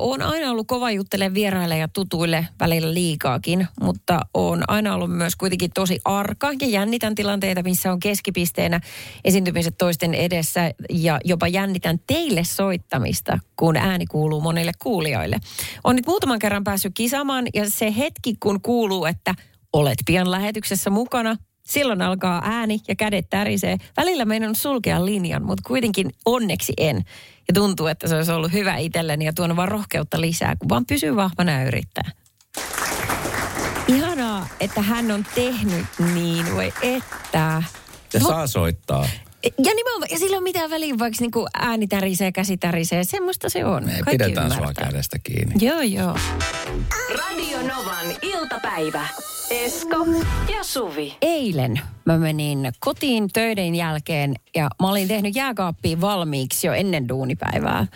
Olen 0.00 0.22
aina 0.22 0.50
ollut 0.50 0.66
kova 0.66 0.90
juttele 0.90 1.34
vieraille 1.34 1.78
ja 1.78 1.88
tutuille 1.88 2.46
välillä 2.60 2.94
liikaakin, 2.94 3.66
mutta 3.80 4.20
on 4.34 4.62
aina 4.68 4.94
ollut 4.94 5.10
myös 5.16 5.36
kuitenkin 5.36 5.70
tosi 5.74 6.00
arka 6.04 6.50
ja 6.60 6.68
jännitän 6.68 7.14
tilanteita, 7.14 7.62
missä 7.62 7.92
on 7.92 8.00
keskipisteenä 8.00 8.80
esiintymiset 9.24 9.74
toisten 9.78 10.14
edessä 10.14 10.74
ja 10.90 11.20
jopa 11.24 11.48
jännitän 11.48 11.98
teille 12.06 12.44
soittamista, 12.44 13.38
kun 13.56 13.76
ääni 13.76 14.06
kuuluu 14.06 14.40
monille 14.40 14.72
kuulijoille. 14.78 15.36
On 15.84 15.96
nyt 15.96 16.06
muutaman 16.06 16.38
kerran 16.38 16.64
päässyt 16.64 16.92
kisaamaan 16.94 17.46
ja 17.54 17.70
se 17.70 17.94
hetki, 17.96 18.34
kun 18.40 18.60
kuuluu, 18.60 19.04
että 19.04 19.34
olet 19.72 19.98
pian 20.06 20.30
lähetyksessä 20.30 20.90
mukana, 20.90 21.36
Silloin 21.70 22.02
alkaa 22.02 22.42
ääni 22.44 22.80
ja 22.88 22.94
kädet 22.94 23.26
tärisee. 23.30 23.76
Välillä 23.96 24.24
meidän 24.24 24.48
on 24.48 24.54
sulkea 24.54 25.04
linjan, 25.04 25.42
mutta 25.44 25.62
kuitenkin 25.66 26.10
onneksi 26.26 26.72
en. 26.78 26.96
Ja 27.48 27.54
tuntuu, 27.54 27.86
että 27.86 28.08
se 28.08 28.16
olisi 28.16 28.32
ollut 28.32 28.52
hyvä 28.52 28.76
itselleni 28.76 29.24
ja 29.24 29.32
tuonut 29.32 29.56
vaan 29.56 29.68
rohkeutta 29.68 30.20
lisää, 30.20 30.56
kun 30.56 30.68
vaan 30.68 30.86
pysyy 30.86 31.16
vahvana 31.16 31.52
ja 31.52 31.64
yrittää. 31.64 32.10
Ihanaa, 33.88 34.48
että 34.60 34.82
hän 34.82 35.10
on 35.10 35.26
tehnyt 35.34 35.86
niin, 36.14 36.54
voi 36.54 36.72
että. 36.82 37.62
Ja 38.14 38.20
No- 38.20 38.28
saa 38.28 38.46
soittaa. 38.46 39.08
Ja 39.44 39.74
nimenomaan, 39.74 40.08
ja 40.10 40.18
sillä 40.18 40.36
on 40.36 40.42
mitään 40.42 40.70
väliä, 40.70 40.94
vaikka 40.98 41.16
niinku 41.20 41.46
ääni 41.54 41.86
tärisee, 41.86 42.32
käsi 42.32 42.56
tärisee. 42.56 43.04
Semmoista 43.04 43.48
se 43.48 43.64
on. 43.64 43.84
Me 43.84 43.92
Kaikki 43.92 44.10
pidetään 44.10 44.50
sua 44.50 44.56
ymmärtää. 44.58 44.84
kädestä 44.90 45.18
kiinni. 45.22 45.54
Joo, 45.66 45.80
joo. 45.80 46.16
Radio 47.18 47.58
Novan 47.58 48.06
iltapäivä. 48.22 49.06
Esko 49.50 50.06
ja 50.56 50.64
Suvi. 50.64 51.16
Eilen 51.22 51.80
mä 52.04 52.18
menin 52.18 52.72
kotiin 52.80 53.28
töiden 53.32 53.74
jälkeen 53.74 54.34
ja 54.54 54.70
mä 54.82 54.90
olin 54.90 55.08
tehnyt 55.08 55.36
jääkaappiin 55.36 56.00
valmiiksi 56.00 56.66
jo 56.66 56.72
ennen 56.72 57.08
duunipäivää. 57.08 57.86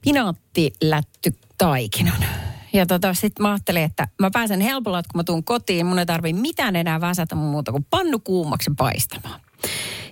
Pinaattilätty 0.00 1.30
taikinan. 1.58 2.24
Ja 2.72 2.86
tota, 2.86 3.14
sitten 3.14 3.42
mä 3.42 3.50
ajattelin, 3.50 3.82
että 3.82 4.08
mä 4.20 4.30
pääsen 4.30 4.60
helpolla, 4.60 4.98
että 4.98 5.08
kun 5.12 5.18
mä 5.18 5.24
tuun 5.24 5.44
kotiin, 5.44 5.86
mun 5.86 5.98
ei 5.98 6.06
tarvi 6.06 6.32
mitään 6.32 6.76
enää 6.76 7.00
väsätä 7.00 7.34
muuta 7.34 7.72
kuin 7.72 7.86
pannu 7.90 8.18
kuumaksi 8.18 8.70
paistamaan. 8.76 9.40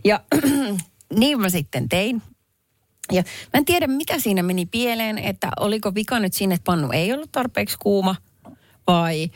Ja 0.04 0.20
niin 1.20 1.40
mä 1.40 1.48
sitten 1.48 1.88
tein. 1.88 2.22
Ja 3.12 3.22
mä 3.22 3.58
en 3.58 3.64
tiedä, 3.64 3.86
mitä 3.86 4.18
siinä 4.18 4.42
meni 4.42 4.66
pieleen, 4.66 5.18
että 5.18 5.48
oliko 5.60 5.94
vika 5.94 6.20
nyt 6.20 6.32
siinä, 6.32 6.54
että 6.54 6.64
pannu 6.64 6.88
ei 6.92 7.12
ollut 7.12 7.32
tarpeeksi 7.32 7.76
kuuma 7.78 8.14
vai 8.86 9.30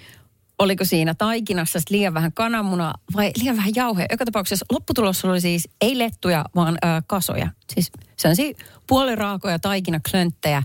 oliko 0.59 0.85
siinä 0.85 1.15
taikinassa 1.15 1.79
liian 1.91 2.15
vähän 2.15 2.33
kananmunaa 2.33 2.95
vai 3.17 3.31
liian 3.41 3.57
vähän 3.57 3.73
jauheja. 3.75 4.07
Joka 4.11 4.25
tapauksessa 4.25 4.67
lopputulos 4.73 5.25
oli 5.25 5.41
siis 5.41 5.69
ei 5.81 5.99
lettuja, 5.99 6.45
vaan 6.55 6.79
ö, 6.85 7.03
kasoja. 7.07 7.49
Siis 7.75 7.93
sellaisia 8.17 8.53
puoliraakoja 8.87 9.59
taikinaklönttejä, 9.59 10.63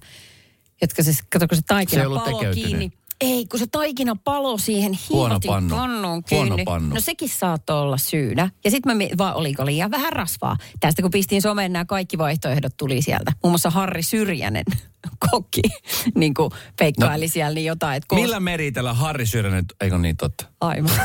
jotka 0.81 1.03
siis, 1.03 1.23
kato 1.29 1.47
kun 1.47 1.57
se 1.57 1.63
taikina 1.67 2.03
Se 2.03 2.09
palo 2.09 2.53
kiinni. 2.53 2.91
Ei, 3.21 3.45
kun 3.45 3.59
se 3.59 3.67
taikina 3.71 4.15
palo 4.15 4.57
siihen 4.57 4.93
hiivatin 5.09 5.47
pannu. 5.47 5.75
pannuun 5.75 6.23
kiinni. 6.23 6.63
pannu. 6.63 6.95
No 6.95 7.01
sekin 7.01 7.29
saattoi 7.29 7.81
olla 7.81 7.97
syynä. 7.97 8.49
Ja 8.65 8.71
sitten 8.71 8.97
mä, 8.97 9.03
vai 9.17 9.33
oliko 9.33 9.65
liian 9.65 9.91
vähän 9.91 10.13
rasvaa. 10.13 10.57
Tästä 10.79 11.01
kun 11.01 11.11
pistin 11.11 11.41
someen, 11.41 11.73
nämä 11.73 11.85
kaikki 11.85 12.17
vaihtoehdot 12.17 12.77
tuli 12.77 13.01
sieltä. 13.01 13.33
Muun 13.43 13.51
muassa 13.51 13.69
Harri 13.69 14.03
Syrjänen 14.03 14.65
kokki, 15.31 15.61
niin 16.15 16.33
kuin 16.33 16.51
peikkaili 16.79 17.25
no, 17.25 17.31
siellä 17.31 17.55
niin 17.55 17.65
jotain. 17.65 17.97
Että 17.97 18.15
Millä 18.15 18.39
meritellä 18.39 18.93
Harri 18.93 19.25
Syrjänen, 19.25 19.65
eikö 19.81 19.97
niin 19.97 20.17
totta? 20.17 20.45
Aivan. 20.61 20.91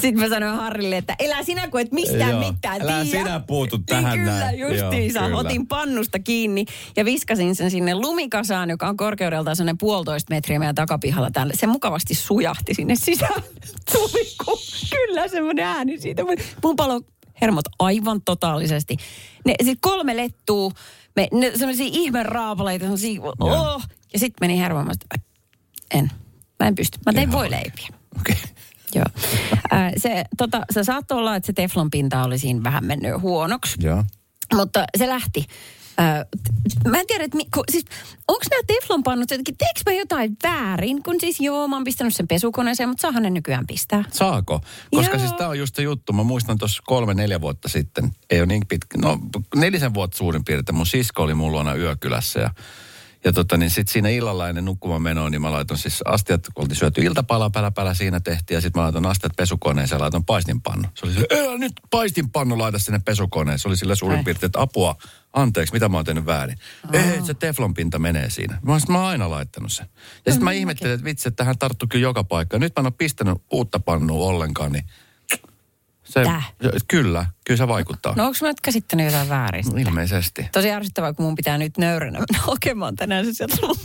Sitten 0.00 0.18
mä 0.18 0.28
sanoin 0.28 0.56
Harrille, 0.56 0.96
että 0.96 1.16
elä 1.18 1.42
sinä 1.42 1.68
kun 1.68 1.80
et 1.80 1.92
mistään 1.92 2.30
Joo, 2.30 2.52
mitään 2.52 2.82
älä 2.82 3.04
tiedä. 3.04 3.18
sinä 3.18 3.40
puutu 3.40 3.76
Niin 3.76 3.86
tähän 3.86 4.18
Kyllä, 4.18 4.38
näin. 4.38 4.58
justiinsa. 4.58 5.18
Joo, 5.18 5.28
kyllä. 5.28 5.40
Otin 5.40 5.66
pannusta 5.66 6.18
kiinni 6.18 6.64
ja 6.96 7.04
viskasin 7.04 7.54
sen 7.54 7.70
sinne 7.70 7.94
lumikasaan, 7.94 8.70
joka 8.70 8.88
on 8.88 8.96
korkeudeltaan 8.96 9.56
sellainen 9.56 9.78
puolitoista 9.78 10.34
metriä 10.34 10.58
meidän 10.58 10.74
takapihalla 10.74 11.30
täällä. 11.30 11.52
Se 11.56 11.66
mukavasti 11.66 12.14
sujahti 12.14 12.74
sinne 12.74 12.94
sisään. 12.96 13.42
Tuli 13.92 14.24
kyllä 14.90 15.28
semmoinen 15.28 15.64
ääni 15.64 15.98
siitä. 15.98 16.22
Mun 16.62 16.76
palo 16.76 17.00
hermot 17.40 17.64
aivan 17.78 18.22
totaalisesti. 18.22 18.96
Ne 19.46 19.54
sit 19.64 19.78
kolme 19.80 20.16
lettuu, 20.16 20.72
me, 21.16 21.28
ne 21.32 21.52
semmoisia 21.56 21.88
ihme 21.92 22.22
raapaleita, 22.22 22.84
semmosia, 22.84 23.20
oh, 23.40 23.82
ja 24.12 24.18
sitten 24.18 24.48
meni 24.48 24.58
hermomaan, 24.58 24.96
että 25.02 25.28
en. 25.94 26.10
Mä 26.60 26.68
en 26.68 26.74
pysty. 26.74 26.98
Mä 27.06 27.12
tein 27.12 27.28
Ihan 27.28 27.40
voileipiä. 27.40 27.88
Okei. 28.20 28.36
Okay. 28.42 28.54
Joo. 28.94 29.04
Äh, 29.72 29.92
se, 29.96 30.24
tota, 30.36 30.64
se 30.70 30.84
saattoi 30.84 31.18
olla, 31.18 31.36
että 31.36 31.46
se 31.46 31.52
teflon 31.52 31.90
pinta 31.90 32.22
oli 32.22 32.38
siinä 32.38 32.62
vähän 32.62 32.84
mennyt 32.84 33.20
huonoksi, 33.20 33.76
Joo. 33.80 34.04
mutta 34.54 34.84
se 34.98 35.08
lähti. 35.08 35.46
Äh, 36.00 36.26
mä 36.88 37.00
en 37.00 37.06
tiedä, 37.06 37.24
että 37.24 37.36
mi, 37.36 37.44
siis, 37.70 37.84
onko 38.28 38.44
nämä 38.50 38.62
teflon 38.66 39.02
pannut 39.02 39.30
jotenkin, 39.30 39.56
teekö 39.56 39.80
mä 39.86 39.92
jotain 39.92 40.36
väärin? 40.42 41.02
Kun 41.02 41.20
siis 41.20 41.40
joo, 41.40 41.68
mä 41.68 41.76
oon 41.76 41.84
pistänyt 41.84 42.14
sen 42.14 42.28
pesukoneeseen, 42.28 42.88
mutta 42.88 43.02
saahan 43.02 43.22
ne 43.22 43.30
nykyään 43.30 43.66
pistää. 43.66 44.04
Saako? 44.12 44.60
Koska 44.94 45.16
Joo. 45.16 45.26
siis 45.26 45.32
tämä 45.32 45.50
on 45.50 45.58
just 45.58 45.74
se 45.76 45.82
juttu. 45.82 46.12
Mä 46.12 46.22
muistan 46.22 46.58
tuossa 46.58 46.82
kolme, 46.86 47.14
neljä 47.14 47.40
vuotta 47.40 47.68
sitten. 47.68 48.10
Ei 48.30 48.40
ole 48.40 48.46
niin 48.46 48.66
pitkä. 48.68 48.98
No 48.98 49.18
nelisen 49.56 49.94
vuotta 49.94 50.16
suurin 50.16 50.44
piirtein. 50.44 50.76
Mun 50.76 50.86
sisko 50.86 51.22
oli 51.22 51.34
mun 51.34 51.52
luona 51.52 51.74
yökylässä 51.74 52.40
ja 52.40 52.50
ja 53.24 53.32
tota, 53.32 53.56
niin 53.56 53.70
sitten 53.70 53.92
siinä 53.92 54.08
illalla 54.08 54.48
ennen 54.48 54.64
nukkumaan 54.64 55.02
menoa, 55.02 55.30
niin 55.30 55.42
mä 55.42 55.52
laitoin 55.52 55.78
siis 55.78 56.02
astiat, 56.04 56.46
kun 56.54 56.64
oltiin 56.64 56.76
syöty 56.76 57.00
iltapalaa, 57.00 57.50
pälä, 57.50 57.70
pälä 57.70 57.94
siinä 57.94 58.20
tehtiin. 58.20 58.56
Ja 58.56 58.60
sitten 58.60 58.80
mä 58.80 58.84
laitoin 58.84 59.06
astiat 59.06 59.36
pesukoneeseen 59.36 59.96
ja 59.96 60.02
laitoin 60.02 60.24
paistinpannu. 60.24 60.88
Se 60.94 61.06
oli 61.06 61.14
se, 61.14 61.26
ei 61.30 61.58
nyt 61.58 61.72
paistinpannu 61.90 62.58
laita 62.58 62.78
sinne 62.78 63.00
pesukoneeseen. 63.04 63.58
Se 63.58 63.68
oli 63.68 63.76
sillä 63.76 63.94
suurin 63.94 64.18
Ei. 64.18 64.24
piirtein, 64.24 64.48
että 64.48 64.60
apua, 64.60 64.96
anteeksi, 65.32 65.72
mitä 65.72 65.88
mä 65.88 65.96
oon 65.96 66.04
tehnyt 66.04 66.26
väärin. 66.26 66.58
Ei, 66.92 67.22
se 67.22 67.34
teflon 67.34 67.74
pinta 67.74 67.98
menee 67.98 68.30
siinä. 68.30 68.58
Mä, 68.62 68.72
oon, 68.72 68.80
mä 68.88 68.98
oon 68.98 69.08
aina 69.08 69.30
laittanut 69.30 69.72
sen. 69.72 69.86
Ja 70.26 70.32
sitten 70.32 70.44
mä 70.44 70.52
ihmettelin, 70.52 70.94
että 70.94 71.04
vitsi, 71.04 71.28
että 71.28 71.44
hän 71.44 71.58
tarttuu 71.58 71.88
kyllä 71.88 72.02
joka 72.02 72.24
paikkaan. 72.24 72.60
Nyt 72.60 72.72
mä 72.76 72.80
en 72.80 72.86
ole 72.86 72.94
pistänyt 72.98 73.38
uutta 73.52 73.80
pannua 73.80 74.26
ollenkaan, 74.26 74.72
niin 74.72 74.84
se, 76.08 76.24
se- 76.62 76.70
kyllä, 76.88 77.26
kyllä 77.46 77.58
se 77.58 77.68
vaikuttaa. 77.68 78.14
No 78.16 78.24
onko 78.24 78.38
mä 78.42 78.48
nyt 78.48 78.60
käsittänyt 78.60 79.06
jotain 79.06 79.28
väärin? 79.28 79.64
No, 79.72 79.78
ilmeisesti. 79.78 80.48
Tosi 80.52 80.70
ärsyttävää, 80.70 81.12
kun 81.12 81.24
mun 81.24 81.34
pitää 81.34 81.58
nyt 81.58 81.78
nöyränä 81.78 82.18
mennä 82.18 82.38
hakemaan 82.46 82.96
tänään 82.96 83.24
se 83.26 83.32
sieltä 83.32 83.56
Kun 83.60 83.76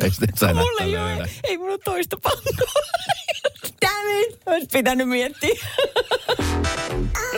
näytä 0.00 0.54
Mulle 0.54 0.82
ei, 0.82 0.96
ole, 0.96 1.30
ei 1.44 1.58
mulla 1.58 1.72
ole 1.72 1.80
toista 1.84 2.16
pannua. 2.22 2.72
Damn 3.82 4.22
it! 4.22 4.40
Olisi 4.46 4.66
pitänyt 4.72 5.08
miettiä. 5.08 5.54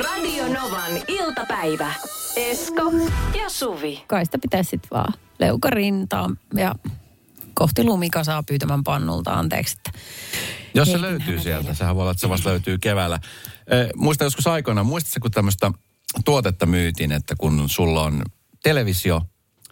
Radio 0.05 0.49
Novan 0.49 0.93
iltapäivä. 1.09 1.93
Esko 2.37 2.83
ja 3.43 3.49
Suvi. 3.49 4.05
Kai 4.07 4.25
sitä 4.25 4.39
pitäisi 4.39 4.71
sitten 4.71 4.91
vaan 4.91 5.15
leukarintaan 5.39 6.39
ja 6.57 6.75
kohti 7.55 7.85
lumikasaa 7.85 8.43
pyytämään 8.43 8.85
pannulta 8.85 9.33
anteeksi. 9.33 9.77
Että 9.77 9.99
Jos 10.75 10.89
se 10.89 10.95
Ei, 10.95 11.01
löytyy 11.01 11.41
sieltä, 11.41 11.63
teille. 11.63 11.75
sehän 11.75 11.95
voi 11.95 12.03
olla, 12.03 12.11
että 12.11 12.21
se 12.21 12.29
vasta 12.29 12.49
löytyy 12.51 12.79
keväällä. 12.79 13.21
Eh, 13.71 13.89
muistan 13.97 14.27
joskus 14.27 14.47
aikoinaan, 14.47 14.87
muistatko 14.87 15.21
kun 15.21 15.31
tämmöistä 15.31 15.73
tuotetta 16.25 16.67
myytiin, 16.67 17.13
että 17.13 17.35
kun 17.39 17.69
sulla 17.69 18.03
on 18.03 18.23
televisio, 18.63 19.23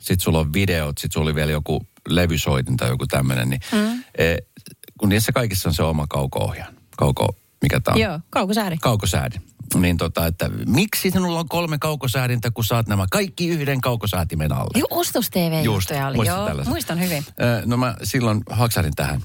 sit 0.01 0.21
sulla 0.21 0.39
on 0.39 0.53
videot, 0.53 0.99
sit 0.99 1.13
sulla 1.13 1.25
oli 1.25 1.35
vielä 1.35 1.53
joku 1.53 1.87
levysoitin 2.09 2.77
tai 2.77 2.89
joku 2.89 3.07
tämmöinen, 3.07 3.51
niin 3.51 3.61
mm. 3.73 4.05
e, 4.19 4.37
kun 4.99 5.09
niissä 5.09 5.33
kaikissa 5.33 5.69
on 5.69 5.75
se 5.75 5.83
oma 5.83 6.07
kauko-ohjaan. 6.09 6.75
Kauko, 6.97 7.37
mikä 7.63 7.81
tää 7.81 7.95
on? 7.95 8.01
Joo, 8.01 8.21
kaukosääri. 8.31 8.77
Kaukosäädin. 8.79 9.43
Niin 9.75 9.97
tota, 9.97 10.27
että 10.27 10.51
miksi 10.67 11.11
sinulla 11.11 11.39
on 11.41 11.49
kolme 11.49 11.79
kaukosäädintä, 11.79 12.51
kun 12.51 12.65
saat 12.65 12.89
nämä 12.89 13.07
kaikki 13.11 13.49
yhden 13.49 13.81
kaukosäätimen 13.81 14.53
alle? 14.53 14.79
Joo, 14.79 14.89
ostos 14.91 15.31
tv 15.31 15.65
Just, 15.65 15.91
oli. 15.91 16.27
Joo, 16.27 16.47
tällaisen? 16.47 16.73
muistan 16.73 17.01
hyvin. 17.01 17.25
Ö, 17.41 17.63
No 17.67 17.77
mä 17.77 17.95
silloin 18.03 18.43
haksarin 18.51 18.95
tähän 18.97 19.23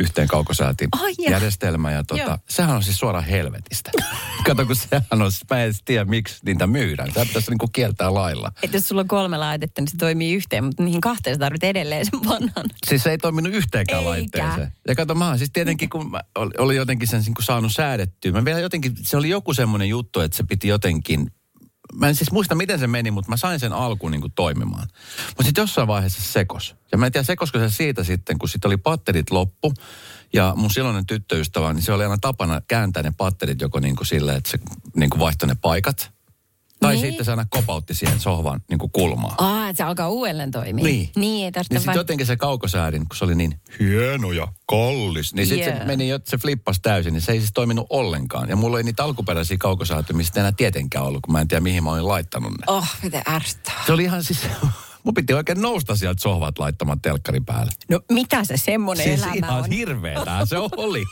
yhteen 0.00 0.28
kaukosäätin 0.28 0.88
Ai 1.00 1.14
jaa. 1.18 1.30
järjestelmään 1.32 1.94
ja 1.94 2.04
tota, 2.04 2.22
Joo. 2.22 2.38
sehän 2.48 2.76
on 2.76 2.82
siis 2.82 2.98
suoraan 2.98 3.24
helvetistä. 3.24 3.90
Kato, 4.46 4.66
kun 4.66 4.76
sehän 4.76 5.22
on, 5.22 5.30
mä 5.50 5.64
en 5.64 5.74
tiedä 5.84 6.04
miksi 6.04 6.36
niitä 6.44 6.66
myydään. 6.66 7.12
Tämä 7.12 7.26
pitäisi 7.26 7.50
niinku 7.50 7.68
kieltää 7.68 8.14
lailla. 8.14 8.52
Että 8.62 8.76
jos 8.76 8.88
sulla 8.88 9.00
on 9.00 9.08
kolme 9.08 9.38
laitetta, 9.38 9.80
niin 9.80 9.88
se 9.88 9.96
toimii 9.96 10.34
yhteen, 10.34 10.64
mutta 10.64 10.82
niihin 10.82 11.00
kahteen 11.00 11.36
sä 11.36 11.40
tarvitset 11.40 11.68
edelleen 11.70 12.04
sen 12.04 12.20
vanhan. 12.28 12.64
Siis 12.86 13.02
se 13.02 13.10
ei 13.10 13.18
toiminut 13.18 13.52
yhteenkään 13.52 13.98
Eikä. 13.98 14.10
laitteeseen. 14.10 14.72
Ja 14.88 14.94
kato, 14.94 15.14
mä 15.14 15.36
siis 15.38 15.50
tietenkin, 15.52 15.88
kun 15.88 16.10
mä 16.10 16.20
ol- 16.38 16.50
olin 16.58 16.76
jotenkin 16.76 17.08
sen 17.08 17.22
niin 17.26 17.34
saanut 17.40 17.72
säädettyä. 17.72 18.32
Mä 18.32 18.44
vielä 18.44 18.60
jotenkin, 18.60 18.92
se 19.02 19.16
oli 19.16 19.28
joku 19.28 19.54
semmoinen 19.54 19.88
juttu, 19.88 20.20
että 20.20 20.36
se 20.36 20.44
piti 20.48 20.68
jotenkin, 20.68 21.30
mä 21.94 22.08
en 22.08 22.14
siis 22.14 22.32
muista 22.32 22.54
miten 22.54 22.78
se 22.78 22.86
meni, 22.86 23.10
mutta 23.10 23.30
mä 23.30 23.36
sain 23.36 23.60
sen 23.60 23.72
alkuun 23.72 24.12
niin 24.12 24.20
kuin 24.20 24.32
toimimaan. 24.32 24.88
Mutta 25.26 25.44
sitten 25.44 25.62
jossain 25.62 25.88
vaiheessa 25.88 26.22
se 26.22 26.32
sekos. 26.32 26.76
Ja 26.92 26.98
mä 26.98 27.06
en 27.06 27.12
tiedä 27.12 27.24
sekosko 27.24 27.58
se 27.58 27.70
siitä 27.70 28.04
sitten, 28.04 28.38
kun 28.38 28.48
sitten 28.48 28.68
oli 28.68 28.76
patterit 28.76 29.30
loppu. 29.30 29.74
Ja 30.32 30.52
mun 30.56 30.70
silloinen 30.70 31.06
tyttöystävä, 31.06 31.72
niin 31.72 31.82
se 31.82 31.92
oli 31.92 32.02
aina 32.02 32.18
tapana 32.20 32.60
kääntää 32.68 33.02
ne 33.02 33.12
patterit 33.16 33.60
joko 33.60 33.80
niin 33.80 33.96
kuin 33.96 34.06
silleen, 34.06 34.38
että 34.38 34.50
se 34.50 34.58
niin 34.96 35.10
kuin 35.10 35.20
vaihtoi 35.20 35.48
ne 35.48 35.54
paikat. 35.54 36.12
Tai 36.82 36.94
Niin. 36.94 37.06
sitten 37.06 37.24
se 37.24 37.30
aina 37.30 37.46
kopautti 37.50 37.94
siihen 37.94 38.20
sohvan 38.20 38.60
niin 38.70 38.78
kuin 38.78 38.90
kulmaan. 38.92 39.34
Aa, 39.38 39.68
että 39.68 39.76
se 39.76 39.82
alkaa 39.88 40.08
uudelleen 40.08 40.50
toimia. 40.50 40.84
Niin. 40.84 41.10
Niin, 41.16 41.44
ei 41.44 41.52
tarvitse 41.52 41.74
Niin 41.74 41.80
sitten 41.80 41.96
jotenkin 42.00 42.26
se 42.26 42.36
kaukosäädin, 42.36 43.08
kun 43.08 43.16
se 43.16 43.24
oli 43.24 43.34
niin 43.34 43.60
hieno 43.80 44.32
ja 44.32 44.48
kallis, 44.66 45.34
niin 45.34 45.46
sitten 45.46 45.78
se 45.78 45.84
meni, 45.84 46.08
se 46.24 46.38
flippasi 46.38 46.80
täysin, 46.82 47.12
niin 47.12 47.20
se 47.20 47.32
ei 47.32 47.38
siis 47.38 47.50
toiminut 47.54 47.86
ollenkaan. 47.90 48.48
Ja 48.48 48.56
mulla 48.56 48.78
ei 48.78 48.84
niitä 48.84 49.04
alkuperäisiä 49.04 49.56
kaukosäätömiä 49.60 50.24
sitten 50.24 50.40
enää 50.40 50.52
tietenkään 50.56 51.04
ollut, 51.04 51.20
kun 51.22 51.32
mä 51.32 51.40
en 51.40 51.48
tiedä 51.48 51.60
mihin 51.60 51.84
mä 51.84 51.90
olin 51.90 52.08
laittanut 52.08 52.52
ne. 52.52 52.58
Oh, 52.66 52.86
miten 53.02 53.22
ärsyttävää. 53.28 53.82
Se 53.86 53.92
oli 53.92 54.02
ihan 54.04 54.24
siis, 54.24 54.40
mun 55.04 55.14
piti 55.14 55.32
oikein 55.34 55.60
nousta 55.60 55.96
sieltä 55.96 56.20
sohvat 56.22 56.58
laittamaan 56.58 57.00
telkkarin 57.00 57.44
päälle. 57.44 57.72
No 57.90 58.00
mitä 58.10 58.44
se 58.44 58.56
semmoinen 58.56 59.04
Siis 59.04 59.20
elämä 59.22 59.34
ihan 59.34 59.58
on? 59.64 59.70
hirveetä 59.70 60.46
se 60.46 60.56
oli. 60.76 61.04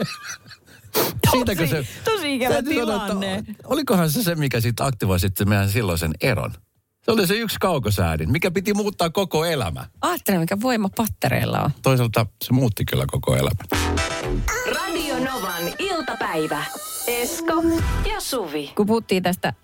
Siitäkö 1.30 1.66
se... 1.66 1.86
tosi 2.04 2.34
ikävä 2.34 2.52
Täytyy 2.54 2.74
sanoa, 2.74 2.94
että 2.94 3.06
tilanne. 3.06 3.44
Olikohan 3.64 4.10
se 4.10 4.22
se, 4.22 4.34
mikä 4.34 4.60
sitten 4.60 4.86
aktivoi 4.86 5.20
sitten 5.20 5.48
meidän 5.48 5.68
silloisen 5.70 6.10
eron? 6.20 6.52
Se 7.04 7.10
oli 7.10 7.26
se 7.26 7.34
yksi 7.34 7.56
kaukosäädin, 7.60 8.32
mikä 8.32 8.50
piti 8.50 8.74
muuttaa 8.74 9.10
koko 9.10 9.44
elämä. 9.44 9.86
Ajattele, 10.00 10.38
mikä 10.38 10.60
voima 10.60 10.88
pattereilla 10.96 11.60
on. 11.60 11.70
Toisaalta 11.82 12.26
se 12.44 12.52
muutti 12.52 12.84
kyllä 12.84 13.04
koko 13.10 13.34
elämän. 13.36 13.90
Radio 14.76 15.18
Novan 15.18 15.62
iltapäivä. 15.78 16.64
Esko 17.06 17.62
ja 18.12 18.20
Suvi. 18.20 18.72
Kun 18.76 18.86
puhuttiin 18.86 19.22
tästä 19.22 19.48
äh, 19.48 19.54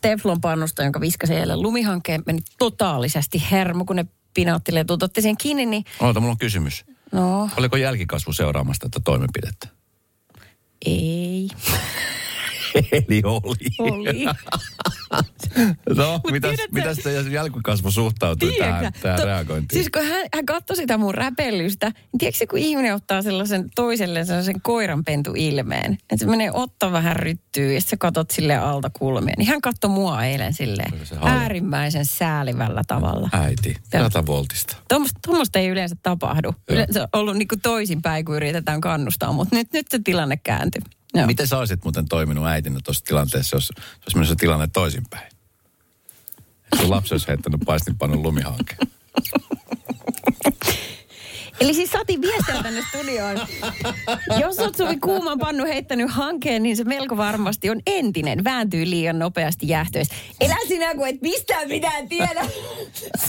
teflonpannusta, 0.00 0.82
jonka 0.82 1.00
viskasi 1.00 1.34
eilen 1.34 1.62
lumihankkeen, 1.62 2.22
meni 2.26 2.38
totaalisesti 2.58 3.42
hermo, 3.50 3.84
kun 3.84 3.96
ne 3.96 4.06
pinaattiletut 4.34 5.02
otti 5.02 5.22
sen 5.22 5.36
kiinni, 5.36 5.66
niin 5.66 5.84
Oota, 6.00 6.20
mulla 6.20 6.32
on 6.32 6.38
kysymys. 6.38 6.84
no, 7.12 7.48
Oliko 7.56 7.76
jälkikasvu 7.76 8.32
seuraamassa 8.32 8.88
tätä 8.88 9.00
toimenpidettä? 9.04 9.68
Ei. 10.86 11.48
Eli 12.92 13.22
oli. 13.24 13.70
Oli. 13.78 14.26
No, 15.96 16.20
mitäs, 16.30 16.50
tiedätkö- 16.50 16.74
mitäs 16.78 16.96
te 16.96 17.12
jälkikasvu 17.30 17.90
suhtautui 17.90 18.52
tähän, 18.58 18.78
Tiedätkö? 18.78 19.00
tähän 19.02 19.20
To- 19.20 19.26
reagointiin? 19.26 19.78
Siis 19.78 19.90
kun 19.90 20.02
hän, 20.08 20.26
hän 20.34 20.46
katsoi 20.46 20.76
sitä 20.76 20.98
mun 20.98 21.14
räpellystä, 21.14 21.86
niin 21.86 22.18
tiedätkö 22.18 22.46
kun 22.50 22.58
ihminen 22.58 22.94
ottaa 22.94 23.22
sellaisen 23.22 23.70
toiselle 23.74 24.24
sellaisen 24.24 24.60
koiranpentu 24.62 25.32
ilmeen, 25.36 25.92
että 25.92 26.16
se 26.18 26.26
menee 26.26 26.50
ottaa 26.52 26.92
vähän 26.92 27.16
ryttyy 27.16 27.74
ja 27.74 27.80
sä 27.80 27.96
katot 27.96 28.30
sille 28.30 28.56
alta 28.56 28.90
kulmia, 28.90 29.34
niin 29.38 29.48
hän 29.48 29.60
katsoi 29.60 29.90
mua 29.90 30.24
eilen 30.24 30.52
halu? 31.16 31.38
äärimmäisen 31.38 32.06
säälivällä 32.06 32.82
tavalla. 32.86 33.28
Äiti, 33.32 33.76
Joo. 33.94 34.02
sata 34.02 34.26
voltista. 34.26 34.76
Tuommoista, 35.26 35.58
ei 35.58 35.68
yleensä 35.68 35.96
tapahdu. 36.02 36.54
Joo. 36.70 36.86
Se 36.90 37.00
on 37.00 37.08
ollut 37.12 37.36
niin 37.36 37.48
kuin 37.48 37.60
toisinpäin, 37.60 38.24
kun 38.24 38.36
yritetään 38.36 38.80
kannustaa, 38.80 39.32
mutta 39.32 39.56
nyt, 39.56 39.72
nyt 39.72 39.86
se 39.90 39.98
tilanne 40.04 40.36
kääntyi. 40.36 40.82
Joo. 41.14 41.26
Miten 41.26 41.46
sä 41.46 41.58
olisit 41.58 41.84
muuten 41.84 42.08
toiminut 42.08 42.46
äitinä 42.46 42.80
tuossa 42.84 43.04
tilanteessa, 43.04 43.56
jos 43.56 43.72
jos 44.16 44.28
se 44.28 44.34
tilanne 44.36 44.66
toisinpäin? 44.72 45.31
Sun 46.80 46.90
lapsi 46.90 47.14
olisi 47.14 47.28
heittänyt 47.28 47.60
paistinpannun 47.66 48.22
lumihankkeen. 48.22 48.78
Eli 51.60 51.74
siis 51.74 51.90
saatiin 51.90 52.20
viestiä 52.20 52.62
tänne 52.62 52.82
studioon. 52.88 53.40
Jos 54.40 54.58
oot 54.58 54.76
Suvi 54.76 54.96
kuuman 54.96 55.38
pannu 55.38 55.64
heittänyt 55.64 56.10
hankkeen, 56.10 56.62
niin 56.62 56.76
se 56.76 56.84
melko 56.84 57.16
varmasti 57.16 57.70
on 57.70 57.80
entinen. 57.86 58.44
Vääntyy 58.44 58.90
liian 58.90 59.18
nopeasti 59.18 59.68
jäähtöistä. 59.68 60.14
Elä 60.40 60.56
sinä, 60.68 60.94
kun 60.94 61.08
et 61.08 61.22
mistään 61.22 61.68
mitään 61.68 62.08
tiedä. 62.08 62.46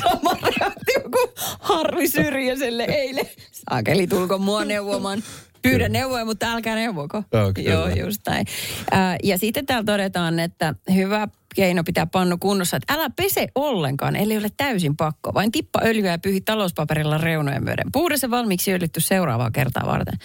Sama 0.02 0.32
reaktio 0.34 1.10
kuin 1.12 1.32
Harri 1.60 2.08
Syrjäselle 2.08 2.84
eilen. 2.84 3.30
Saakeli, 3.52 4.08
tulko 4.08 4.38
mua 4.38 4.66
neuvomaan. 4.66 5.24
Pyydän 5.62 5.92
neuvoja, 5.92 6.26
mutta 6.26 6.52
älkää 6.52 6.76
neuvoko. 6.76 7.24
Joo, 7.34 7.54
kyllä. 7.54 7.70
Joo, 7.70 7.88
just 7.88 8.22
näin. 8.28 8.46
Ää, 8.92 9.18
ja 9.24 9.38
sitten 9.38 9.66
täällä 9.66 9.86
todetaan, 9.86 10.40
että 10.40 10.76
hyvä 10.94 11.28
keino 11.54 11.84
pitää 11.84 12.06
pannu 12.06 12.38
kunnossa, 12.38 12.78
että 12.78 12.94
älä 12.94 13.10
pese 13.10 13.48
ollenkaan, 13.56 14.16
eli 14.16 14.38
ole 14.38 14.50
täysin 14.58 14.98
pakko. 14.98 15.34
Vain 15.34 15.52
tippa 15.52 15.80
öljyä 15.84 16.12
ja 16.12 16.18
pyhi 16.18 16.42
talouspaperilla 16.42 17.18
reunojen 17.18 17.64
myöden. 17.64 17.92
Puhdassa 17.92 18.30
valmiiksi 18.30 18.74
öljytty 18.74 19.02
seuraavaa 19.02 19.52
kertaa 19.52 19.86
varten. 19.86 20.20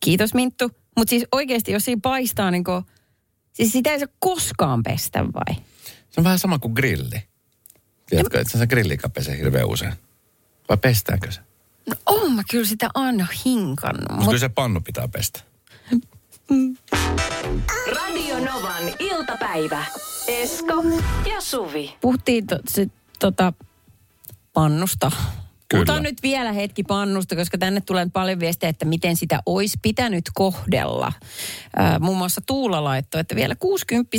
Kiitos 0.00 0.34
Minttu. 0.34 0.70
Mutta 0.96 1.10
siis 1.10 1.26
oikeasti, 1.32 1.72
jos 1.72 1.84
siinä 1.84 2.00
paistaa, 2.02 2.50
niin 2.50 2.64
kuin, 2.64 2.84
siis 3.52 3.72
sitä 3.72 3.90
ei 3.90 3.98
saa 3.98 4.08
koskaan 4.18 4.82
pestä 4.82 5.24
vai? 5.24 5.54
Se 6.10 6.20
on 6.20 6.24
vähän 6.24 6.38
sama 6.38 6.58
kuin 6.58 6.72
grilli. 6.72 7.22
Tiedätkö, 8.06 8.40
että 8.40 8.58
se 8.58 8.66
grillikään 8.66 9.12
pesee 9.12 9.38
hirveän 9.38 9.66
usein. 9.66 9.92
Vai 10.68 10.76
pestäänkö 10.76 11.32
se? 11.32 11.40
No 11.88 11.94
oon 12.06 12.32
mä 12.32 12.42
kyllä 12.50 12.66
sitä 12.66 12.88
aina 12.94 13.26
hinkannut. 13.44 14.00
Mutta 14.00 14.14
Mut, 14.14 14.26
kyllä 14.26 14.38
se 14.38 14.48
pannu 14.48 14.80
pitää 14.80 15.08
pestä. 15.08 15.40
Radio 17.96 18.38
Novan 18.38 18.82
iltapäivä. 18.98 19.84
Esko 20.28 20.84
ja 21.28 21.40
Suvi. 21.40 21.96
puhuttiin 22.00 22.46
to, 22.46 22.58
se, 22.68 22.86
tota, 23.18 23.52
pannusta. 24.52 25.10
Kyllä. 25.10 25.84
Puhutaan 25.84 26.02
nyt 26.02 26.22
vielä 26.22 26.52
hetki 26.52 26.82
pannusta, 26.82 27.36
koska 27.36 27.58
tänne 27.58 27.80
tulee 27.80 28.06
paljon 28.12 28.40
viestejä, 28.40 28.70
että 28.70 28.84
miten 28.84 29.16
sitä 29.16 29.40
olisi 29.46 29.78
pitänyt 29.82 30.24
kohdella. 30.34 31.12
Ää, 31.76 31.98
muun 31.98 32.18
muassa 32.18 32.40
Tuula 32.46 32.84
laittoi, 32.84 33.20
että 33.20 33.36
vielä 33.36 33.54
60 33.54 34.10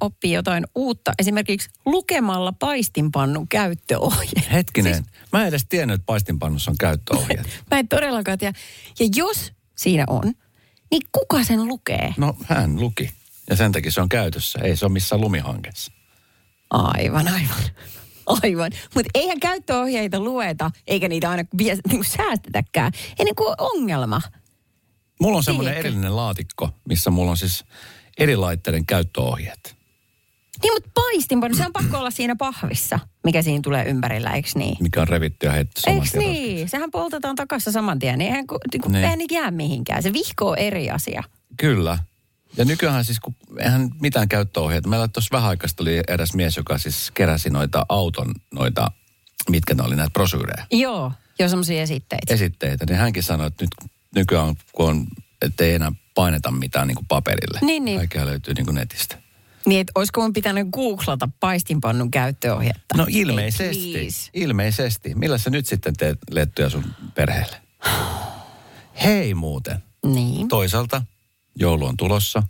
oppii 0.00 0.32
jotain 0.32 0.64
uutta, 0.74 1.12
esimerkiksi 1.18 1.70
lukemalla 1.86 2.52
paistinpannun 2.52 3.48
käyttöohje. 3.48 4.42
Hetkinen, 4.52 4.94
siis... 4.94 5.06
mä 5.32 5.42
en 5.42 5.48
edes 5.48 5.66
tiennyt, 5.68 5.94
että 5.94 6.06
paistinpannussa 6.06 6.70
on 6.70 6.78
käyttöohjeet. 6.78 7.46
Mä 7.70 7.78
en 7.78 7.88
todellakaan 7.88 8.38
tiedä. 8.38 8.58
Ja 8.98 9.08
jos 9.16 9.52
siinä 9.76 10.04
on, 10.08 10.34
niin 10.90 11.02
kuka 11.12 11.44
sen 11.44 11.66
lukee? 11.66 12.14
No, 12.16 12.36
hän 12.44 12.80
luki. 12.80 13.10
Ja 13.50 13.56
sen 13.56 13.72
takia 13.72 13.92
se 13.92 14.00
on 14.00 14.08
käytössä. 14.08 14.58
Ei 14.62 14.76
se 14.76 14.84
ole 14.86 14.92
missään 14.92 15.20
lumihankessa. 15.20 15.92
Aivan, 16.70 17.28
aivan. 17.28 17.62
Aivan. 18.42 18.70
Mutta 18.94 19.10
eihän 19.14 19.40
käyttöohjeita 19.40 20.20
lueta, 20.20 20.70
eikä 20.86 21.08
niitä 21.08 21.30
aina 21.30 21.42
vie, 21.58 21.76
niin 21.90 22.04
säästetäkään. 22.04 22.92
Ennen 23.18 23.34
kuin 23.34 23.48
on 23.48 23.56
ongelma. 23.58 24.22
Mulla 25.20 25.36
on 25.36 25.44
semmoinen 25.44 25.74
erillinen 25.74 26.16
laatikko, 26.16 26.70
missä 26.88 27.10
mulla 27.10 27.30
on 27.30 27.36
siis 27.36 27.64
eri 28.18 28.36
laitteiden 28.36 28.86
käyttöohjeet. 28.86 29.76
Niin, 30.62 30.72
mutta 30.74 30.90
paistinpanu, 30.94 31.54
se 31.54 31.66
on 31.66 31.72
pakko 31.72 31.98
olla 31.98 32.10
siinä 32.10 32.36
pahvissa, 32.36 32.98
mikä 33.24 33.42
siinä 33.42 33.60
tulee 33.62 33.84
ympärillä, 33.84 34.30
eikö 34.30 34.48
niin? 34.54 34.76
Mikä 34.80 35.00
on 35.00 35.08
revitty 35.08 35.46
ja 35.46 35.52
heitetty 35.52 35.80
saman 35.80 36.02
Eikö 36.02 36.18
niin? 36.18 36.68
Sehän 36.68 36.90
poltetaan 36.90 37.36
takassa 37.36 37.72
saman 37.72 37.98
tien. 37.98 38.18
Niin 38.18 38.28
eihän, 38.30 38.46
ku- 38.46 38.58
niin 38.72 38.80
kuin, 38.80 38.92
Niin. 38.92 39.04
eihän 39.04 39.18
jää 39.30 39.50
mihinkään. 39.50 40.02
Se 40.02 40.12
vihko 40.12 40.50
on 40.50 40.58
eri 40.58 40.90
asia. 40.90 41.22
Kyllä. 41.56 41.98
Ja 42.56 42.64
nykyään 42.64 43.04
siis, 43.04 43.20
kun 43.20 43.34
eihän 43.58 43.90
mitään 44.00 44.28
käyttöohjeita. 44.28 44.88
Meillä 44.88 45.08
tuossa 45.08 45.28
vähän 45.32 45.48
aikaa 45.48 45.68
oli 45.80 46.00
eräs 46.08 46.34
mies, 46.34 46.56
joka 46.56 46.78
siis 46.78 47.10
keräsi 47.10 47.50
noita 47.50 47.86
auton, 47.88 48.34
noita, 48.54 48.90
mitkä 49.50 49.74
ne 49.74 49.82
oli, 49.82 49.96
näitä 49.96 50.10
brosyyrejä, 50.12 50.66
Joo, 50.70 51.12
jo 51.38 51.48
semmoisia 51.48 51.82
esitteitä. 51.82 52.34
esitteitä. 52.34 52.86
Niin 52.86 52.96
hänkin 52.98 53.22
sanoi, 53.22 53.46
että 53.46 53.64
nyt 53.64 53.90
nykyään, 54.14 54.54
kun 54.72 54.88
on, 54.90 55.06
että 55.42 55.64
ei 55.64 55.74
enää 55.74 55.92
paineta 56.14 56.50
mitään 56.50 56.86
niin 56.88 56.94
kuin 56.96 57.06
paperille. 57.06 57.58
Niin, 57.62 57.84
niin. 57.84 57.98
Kaikkea 57.98 58.26
löytyy 58.26 58.54
niin 58.54 58.66
kuin 58.66 58.74
netistä. 58.74 59.18
Niin, 59.66 59.80
että 59.80 59.92
olisiko 59.94 60.20
mun 60.22 60.32
pitänyt 60.32 60.68
googlata 60.72 61.28
paistinpannun 61.40 62.10
käyttöohjetta? 62.10 62.96
No 62.96 63.06
Ei, 63.08 63.18
ilmeisesti. 63.20 63.92
please. 63.92 64.30
ilmeisesti. 64.34 65.14
Millä 65.14 65.38
sä 65.38 65.50
nyt 65.50 65.66
sitten 65.66 65.96
teet 65.96 66.18
lettuja 66.30 66.70
sun 66.70 66.84
perheelle? 67.14 67.56
Hei 69.04 69.34
muuten. 69.34 69.82
Niin. 70.06 70.48
Toisaalta 70.48 71.02
joulu 71.56 71.86
on 71.86 71.96
tulossa. 71.96 72.42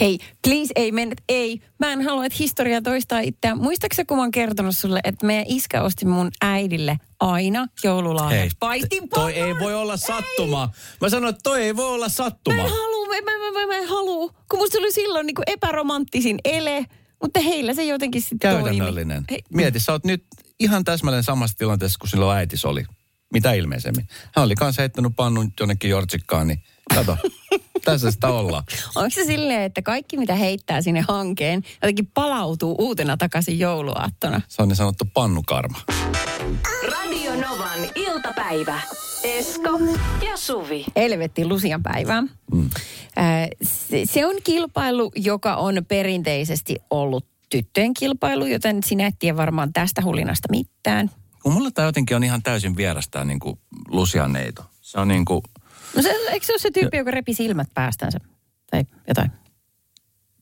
Hei, 0.00 0.18
please 0.42 0.72
ei 0.76 0.92
mennä, 0.92 1.14
ei. 1.28 1.60
Mä 1.78 1.92
en 1.92 2.02
halua, 2.02 2.26
että 2.26 2.36
historia 2.38 2.82
toistaa 2.82 3.20
itseään. 3.20 3.58
Muistaakseni, 3.58 4.06
kun 4.06 4.16
mä 4.16 4.22
oon 4.22 4.30
kertonut 4.30 4.76
sulle, 4.76 5.00
että 5.04 5.26
meidän 5.26 5.44
iskä 5.48 5.82
osti 5.82 6.04
mun 6.06 6.30
äidille 6.42 6.98
aina 7.20 7.66
joululahjat. 7.84 8.52
Paistin 8.60 9.08
toi 9.08 9.32
ei 9.32 9.58
voi 9.58 9.74
olla 9.74 9.96
sattuma. 9.96 10.70
Mä 11.00 11.08
sanoin, 11.08 11.30
että 11.30 11.42
toi 11.42 11.62
ei 11.62 11.76
voi 11.76 11.94
olla 11.94 12.08
sattuma. 12.08 12.56
Mä 12.56 12.62
en 12.62 12.68
halua, 12.70 13.06
mä, 13.06 13.14
mä, 13.14 13.60
mä, 13.60 13.66
mä, 13.66 13.76
en 13.76 13.88
halua. 13.88 14.34
Kun 14.50 14.58
musta 14.58 14.78
oli 14.78 14.92
silloin 14.92 15.26
niin 15.26 15.34
kuin 15.34 15.44
epäromanttisin 15.46 16.38
ele, 16.44 16.84
mutta 17.22 17.40
heillä 17.40 17.74
se 17.74 17.84
jotenkin 17.84 18.22
sitten 18.22 18.38
Käytännöllinen. 18.38 19.24
Toimi. 19.26 19.42
Mieti, 19.54 19.80
sä 19.80 19.92
oot 19.92 20.04
nyt 20.04 20.24
ihan 20.60 20.84
täsmälleen 20.84 21.24
samassa 21.24 21.56
tilanteessa 21.58 21.98
kuin 21.98 22.10
silloin 22.10 22.38
äitis 22.38 22.64
oli. 22.64 22.84
Mitä 23.32 23.52
ilmeisemmin. 23.52 24.08
Hän 24.36 24.44
oli 24.44 24.54
kanssa 24.54 24.82
heittänyt 24.82 25.12
pannun 25.16 25.52
jonnekin 25.60 25.90
jortsikkaan, 25.90 26.46
niin 26.46 26.62
kato, 26.94 27.16
tässä 27.84 28.10
sitä 28.10 28.28
ollaan. 28.28 28.64
Onko 28.94 29.10
se 29.10 29.24
silleen, 29.24 29.62
että 29.62 29.82
kaikki 29.82 30.16
mitä 30.16 30.34
heittää 30.34 30.82
sinne 30.82 31.04
hankeen, 31.08 31.62
jotenkin 31.82 32.10
palautuu 32.14 32.76
uutena 32.78 33.16
takaisin 33.16 33.58
jouluaattona? 33.58 34.40
Se 34.48 34.62
on 34.62 34.68
niin 34.68 34.76
sanottu 34.76 35.04
pannukarma. 35.14 35.78
Radio 36.92 37.32
Novan 37.32 37.80
iltapäivä. 37.94 38.80
Esko 39.22 39.80
ja 40.26 40.36
Suvi. 40.36 40.84
Helvetti 40.96 41.44
Lusian 41.46 41.82
päivää. 41.82 42.22
Mm. 42.52 42.70
Se, 43.62 44.02
se 44.04 44.26
on 44.26 44.36
kilpailu, 44.44 45.12
joka 45.16 45.56
on 45.56 45.84
perinteisesti 45.88 46.76
ollut 46.90 47.26
tyttöjen 47.48 47.94
kilpailu, 47.94 48.46
joten 48.46 48.82
sinä 48.82 49.06
et 49.06 49.14
tiedä 49.18 49.36
varmaan 49.36 49.72
tästä 49.72 50.02
hulinasta 50.02 50.48
mitään. 50.50 51.10
Kun 51.46 51.52
mulla 51.52 51.70
tämä 51.70 51.88
jotenkin 51.88 52.16
on 52.16 52.24
ihan 52.24 52.42
täysin 52.42 52.76
vierasta 52.76 53.24
niin 53.24 53.38
kuin 53.38 53.58
neito. 54.28 54.64
Se 54.80 55.00
on 55.00 55.08
niin 55.08 55.24
kuin... 55.24 55.42
No 55.96 56.02
se, 56.02 56.08
eikö 56.08 56.46
se 56.46 56.52
ole 56.52 56.58
se 56.58 56.70
tyyppi, 56.70 56.96
joka 56.96 57.10
repi 57.10 57.34
silmät 57.34 57.68
päästänsä? 57.74 58.18
Tai 58.70 58.84
jotain? 59.08 59.30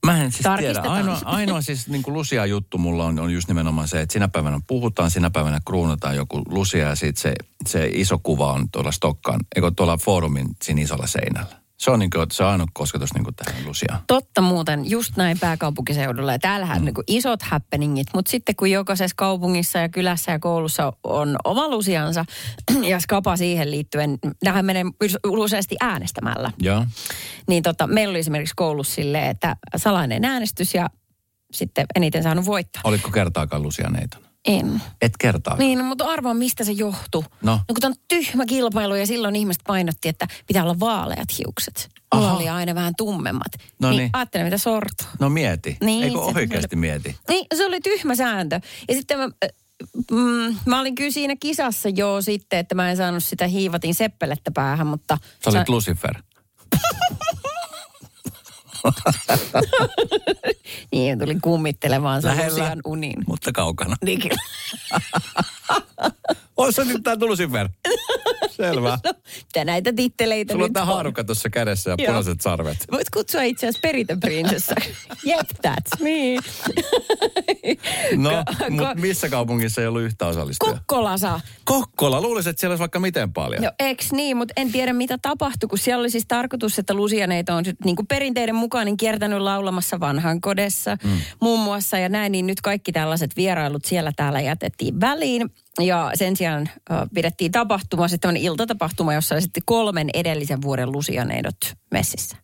Mä 0.07 0.23
en 0.23 0.33
siis 0.33 0.47
tiedä. 0.59 0.81
Ainoa, 0.81 1.21
ainoa 1.25 1.61
siis 1.61 1.88
niin 1.88 2.03
kuin 2.03 2.14
Lusia 2.14 2.47
juttu 2.47 2.79
mulla 2.79 3.05
on, 3.05 3.21
on 3.21 3.35
just 3.35 3.49
nimenomaan 3.49 3.88
se, 3.88 4.01
että 4.01 4.12
sinä 4.12 4.29
päivänä 4.29 4.61
puhutaan, 4.67 5.11
sinä 5.11 5.31
päivänä 5.31 5.61
kruunataan 5.67 6.17
joku 6.17 6.43
Lusia 6.49 6.88
ja 6.88 6.95
sitten 6.95 7.23
se, 7.23 7.35
se 7.67 7.90
iso 7.93 8.19
kuva 8.23 8.53
on 8.53 8.71
tuolla 8.71 8.93
Stokkaan, 8.93 9.40
eikö 9.57 9.71
tuolla 9.77 9.99
foorumin 9.99 10.57
siinä 10.62 10.83
isolla 10.83 11.07
seinällä. 11.07 11.63
Se 11.85 11.90
on, 11.90 11.99
niin 11.99 12.11
kuin, 12.11 12.27
se 12.33 12.44
on 12.44 12.51
ainut 12.51 12.70
kosketus 12.73 13.14
niin 13.14 13.25
kuin 13.25 13.35
tähän 13.35 13.64
Lusiaan. 13.64 14.01
Totta 14.07 14.40
muuten, 14.40 14.90
just 14.90 15.16
näin 15.16 15.38
pääkaupunkiseudulla. 15.38 16.33
Ja 16.33 16.38
täällähän 16.38 16.79
mm. 16.79 16.85
niin 16.85 16.94
kuin 16.94 17.05
isot 17.07 17.42
happeningit, 17.42 18.07
mutta 18.14 18.31
sitten 18.31 18.57
kun 18.57 18.70
jokaisessa 18.70 19.14
kaupungissa 19.16 19.79
ja 19.79 19.88
kylässä 19.88 20.33
ja 20.33 20.38
koulussa 20.38 20.92
on 21.03 21.37
oma 21.44 21.68
Lusiansa 21.68 22.25
ja 22.90 23.01
skapa 23.01 23.37
siihen 23.37 23.70
liittyen, 23.70 24.18
tähän 24.44 24.64
menee 24.64 24.85
useasti 25.27 25.77
äänestämällä. 25.81 26.51
Joo. 26.59 26.87
Niin 27.49 27.62
tota, 27.62 27.87
meillä 27.87 28.12
oli 28.12 28.18
esimerkiksi 28.18 28.55
koulussa 28.57 28.94
silleen, 28.94 29.31
että 29.31 29.57
salainen 29.77 30.25
äänestys 30.25 30.75
ja 30.75 30.90
sitten 31.53 31.87
eniten 31.94 32.23
saanut 32.23 32.47
voittaa. 32.47 32.83
Oliko 32.85 33.11
kertaakaan 33.11 33.62
Lusianeita? 33.62 34.18
En. 34.45 34.83
Et 35.03 35.13
kertaa. 35.21 35.57
Niin, 35.57 35.79
no, 35.79 35.85
mutta 35.85 36.05
arvaa, 36.05 36.35
mistä 36.35 36.65
se 36.65 36.73
johtuu. 36.73 37.25
No. 37.43 37.53
no 37.53 37.65
kun 37.67 37.81
tämä 37.81 37.91
on 37.91 38.03
tyhmä 38.09 38.47
kilpailu 38.47 38.95
ja 38.95 39.07
silloin 39.07 39.37
ihmiset 39.37 39.63
painotti, 39.67 40.09
että 40.09 40.27
pitää 40.47 40.63
olla 40.63 40.81
vaaleat 40.81 41.39
hiukset. 41.39 41.89
Mulla 42.15 42.33
oli 42.33 42.49
aina 42.49 42.75
vähän 42.75 42.93
tummemmat. 42.97 43.53
No 43.81 43.91
niin. 43.91 43.99
niin. 43.99 44.11
Ajattele, 44.13 44.45
mitä 44.45 44.59
sortuu. 44.59 45.07
No 45.19 45.31
mieti. 45.31 45.77
Niin, 45.81 46.05
Eikö 46.05 46.19
oikeasti 46.19 46.77
mieti? 46.77 47.17
Niin, 47.29 47.47
se 47.55 47.67
oli 47.67 47.81
tyhmä 47.81 48.15
sääntö. 48.15 48.61
Ja 48.89 48.95
sitten 48.95 49.19
mä, 49.19 49.25
äh, 49.25 49.51
mm, 50.11 50.57
mä 50.67 50.81
olin 50.81 50.95
kyllä 50.95 51.11
siinä 51.11 51.37
kisassa 51.41 51.89
jo 51.89 52.23
sitten, 52.23 52.59
että 52.59 52.75
mä 52.75 52.91
en 52.91 52.97
saanut 52.97 53.25
sitä 53.25 53.47
hiivatin 53.47 53.95
seppelettä 53.95 54.51
päähän, 54.51 54.87
mutta... 54.87 55.19
Sä 55.45 55.51
olit 55.51 55.69
Lucifer. 55.69 56.23
Niin, 60.92 61.18
tulin 61.18 61.40
kummittelemaan. 61.40 62.23
Lucian 62.47 62.81
uniin. 62.85 63.23
Mutta 63.27 63.53
kaukana. 63.53 63.97
Niin 64.05 64.20
kyllä. 64.20 64.42
Ois 66.57 66.77
se 66.77 66.85
nyt 66.85 67.03
tää 67.03 67.16
Lucifer? 67.20 67.68
Selvä. 68.51 68.99
Mitä 69.37 69.64
näitä 69.64 69.92
titteleitä 69.92 70.53
Sulla 70.53 70.64
on 70.64 70.68
nyt 70.68 70.73
tää 70.73 70.83
on? 70.83 70.88
haarukka 70.88 71.25
tuossa 71.25 71.51
kädessä 71.51 71.90
ja 71.90 71.97
Joo. 71.99 72.07
punaiset 72.07 72.40
sarvet. 72.40 72.77
Voit 72.92 73.11
kutsua 73.11 73.42
itse 73.42 73.66
asiassa 73.66 73.81
perintöprinsessa. 73.83 74.75
Jep, 75.25 75.47
that's 75.66 76.03
me. 76.03 76.35
No, 78.16 78.31
Ko- 78.31 78.70
mutta 78.70 78.94
missä 78.94 79.29
kaupungissa 79.29 79.81
ei 79.81 79.87
ollut 79.87 80.03
yhtä 80.03 80.27
osallistujaa? 80.27 80.75
Kokkola 80.75 81.18
saa. 81.18 81.40
Kokkola. 81.64 82.20
Luulisin, 82.20 82.51
että 82.51 82.61
siellä 82.61 82.73
olisi 82.73 82.81
vaikka 82.81 83.01
miten 83.01 83.33
paljon. 83.33 83.62
No 83.62 83.70
eks 83.79 84.12
niin, 84.12 84.37
mutta 84.37 84.53
en 84.57 84.73
tiedä 84.73 84.92
mitä 84.92 85.18
tapahtui, 85.23 85.68
kun 85.68 85.79
siellä 85.79 86.01
oli 86.01 86.11
siis 86.11 86.25
tarkoitus, 86.29 86.79
että 86.79 86.94
Lusianeita 86.94 87.55
on 87.55 87.64
niin 87.85 87.97
kuin 87.97 88.07
perinteiden 88.07 88.55
mukaan 88.55 88.74
niin 88.83 88.97
kiertänyt 88.97 89.41
laulamassa 89.41 90.01
vanhan 90.01 90.41
kodessa 90.41 90.97
mm. 91.05 91.11
muun 91.41 91.61
muassa 91.61 91.99
ja 91.99 92.09
näin, 92.09 92.33
niin 92.33 92.47
nyt 92.47 92.61
kaikki 92.61 92.93
tällaiset 92.93 93.37
vierailut 93.37 93.85
siellä 93.85 94.13
täällä 94.17 94.41
jätettiin 94.41 95.01
väliin. 95.01 95.51
Ja 95.81 96.11
sen 96.15 96.37
sijaan 96.37 96.69
äh, 96.91 96.99
pidettiin 97.15 97.53
tapahtuma, 97.53 98.09
sitten 98.09 98.21
tämmöinen 98.21 98.43
iltatapahtuma, 98.43 99.15
jossa 99.15 99.35
oli 99.35 99.43
sitten 99.43 99.63
kolmen 99.67 100.11
edellisen 100.15 100.63
vuoden 100.63 100.93
Lusianeidot 100.93 101.57
messissä. 101.91 102.37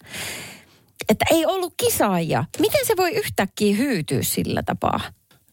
Että 1.09 1.25
ei 1.31 1.47
ollut 1.47 1.75
kisaajia. 1.77 2.45
Miten 2.59 2.87
se 2.87 2.97
voi 2.97 3.11
yhtäkkiä 3.11 3.77
hyytyä 3.77 4.23
sillä 4.23 4.63
tapaa? 4.63 5.01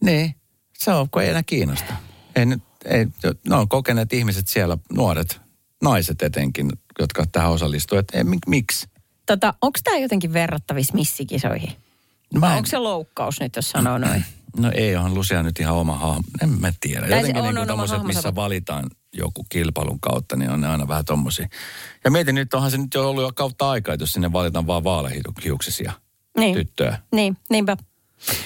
Niin. 0.04 0.36
Se 0.78 0.92
on, 0.92 1.10
kun 1.10 1.22
ei 1.22 1.30
enää 1.30 1.44
kiinnosta. 1.44 1.94
Ei 2.36 2.46
nyt, 2.46 2.64
ei, 2.86 3.08
ne 3.50 3.56
on 3.56 3.70
kokeneet 3.70 4.14
ihmiset 4.14 4.48
siellä, 4.48 4.78
nuoret, 4.94 5.42
naiset 5.84 6.22
etenkin, 6.22 6.72
jotka 7.00 7.26
tähän 7.32 7.52
osallistuvat. 7.52 8.06
Ei, 8.14 8.24
mik, 8.24 8.40
miksi? 8.48 8.88
Tota, 9.28 9.54
onko 9.62 9.80
tämä 9.84 9.98
jotenkin 9.98 10.34
verrattavissa 10.34 10.94
missikisoihin? 10.94 11.70
No 12.34 12.40
mä 12.40 12.52
en- 12.52 12.58
onko 12.58 12.68
se 12.70 12.78
loukkaus 12.78 13.40
nyt, 13.40 13.56
jos 13.56 13.70
sanoo 13.70 13.98
noin? 13.98 14.26
No 14.58 14.72
ei, 14.76 14.96
onhan 14.96 15.14
Lucia 15.14 15.44
nyt 15.44 15.60
ihan 15.60 15.76
oma 15.76 15.98
hahmo. 15.98 16.22
En 16.44 16.50
mä 16.50 16.72
tiedä. 16.80 17.06
Jotenkin 17.08 17.38
on, 17.38 17.44
niin 17.44 17.48
on 17.48 17.54
kuin 17.54 17.58
oma 17.58 17.66
tommoset, 17.88 18.04
missä 18.08 18.36
valitaan 18.36 18.86
joku 19.14 19.46
kilpailun 19.50 20.00
kautta, 20.00 20.36
niin 20.36 20.50
on 20.52 20.62
ne 20.62 20.68
aina 20.68 20.88
vähän 20.88 21.06
tommosia. 21.06 21.48
Ja 22.04 22.12
mietin 22.12 22.36
nyt, 22.36 22.54
onhan 22.54 22.72
se 22.72 22.78
nyt 22.78 22.94
jo 22.94 23.10
ollut 23.10 23.24
jo 23.24 23.32
kautta 23.36 23.70
aikaa, 23.70 23.94
että 23.94 24.02
jos 24.04 24.14
sinne 24.14 24.32
valitaan 24.34 24.68
vaan 24.68 24.84
vaalehiuksisia 24.84 25.92
Niin. 26.38 26.56
tyttöjä. 26.56 27.00
Niin, 27.12 27.38
niinpä. 27.50 27.78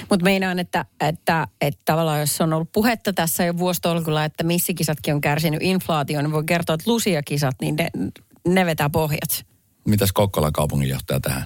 Mutta 0.09 0.23
meinaan, 0.23 0.59
että, 0.59 0.85
että, 1.01 1.47
että 1.61 1.81
tavallaan 1.85 2.19
jos 2.19 2.41
on 2.41 2.53
ollut 2.53 2.71
puhetta 2.71 3.13
tässä 3.13 3.45
jo 3.45 3.57
vuostolkulla, 3.57 4.25
että 4.25 4.43
missikisatkin 4.43 5.13
on 5.13 5.21
kärsinyt 5.21 5.61
inflaation, 5.63 6.23
niin 6.23 6.31
voi 6.31 6.43
kertoa, 6.45 6.73
että 6.73 6.91
lusiakisat, 6.91 7.55
niin 7.61 7.75
ne, 7.75 7.89
ne 8.47 8.65
vetää 8.65 8.89
pohjat. 8.89 9.45
Mitäs 9.87 10.11
Kokkolan 10.11 10.53
kaupunginjohtaja 10.53 11.19
tähän? 11.19 11.45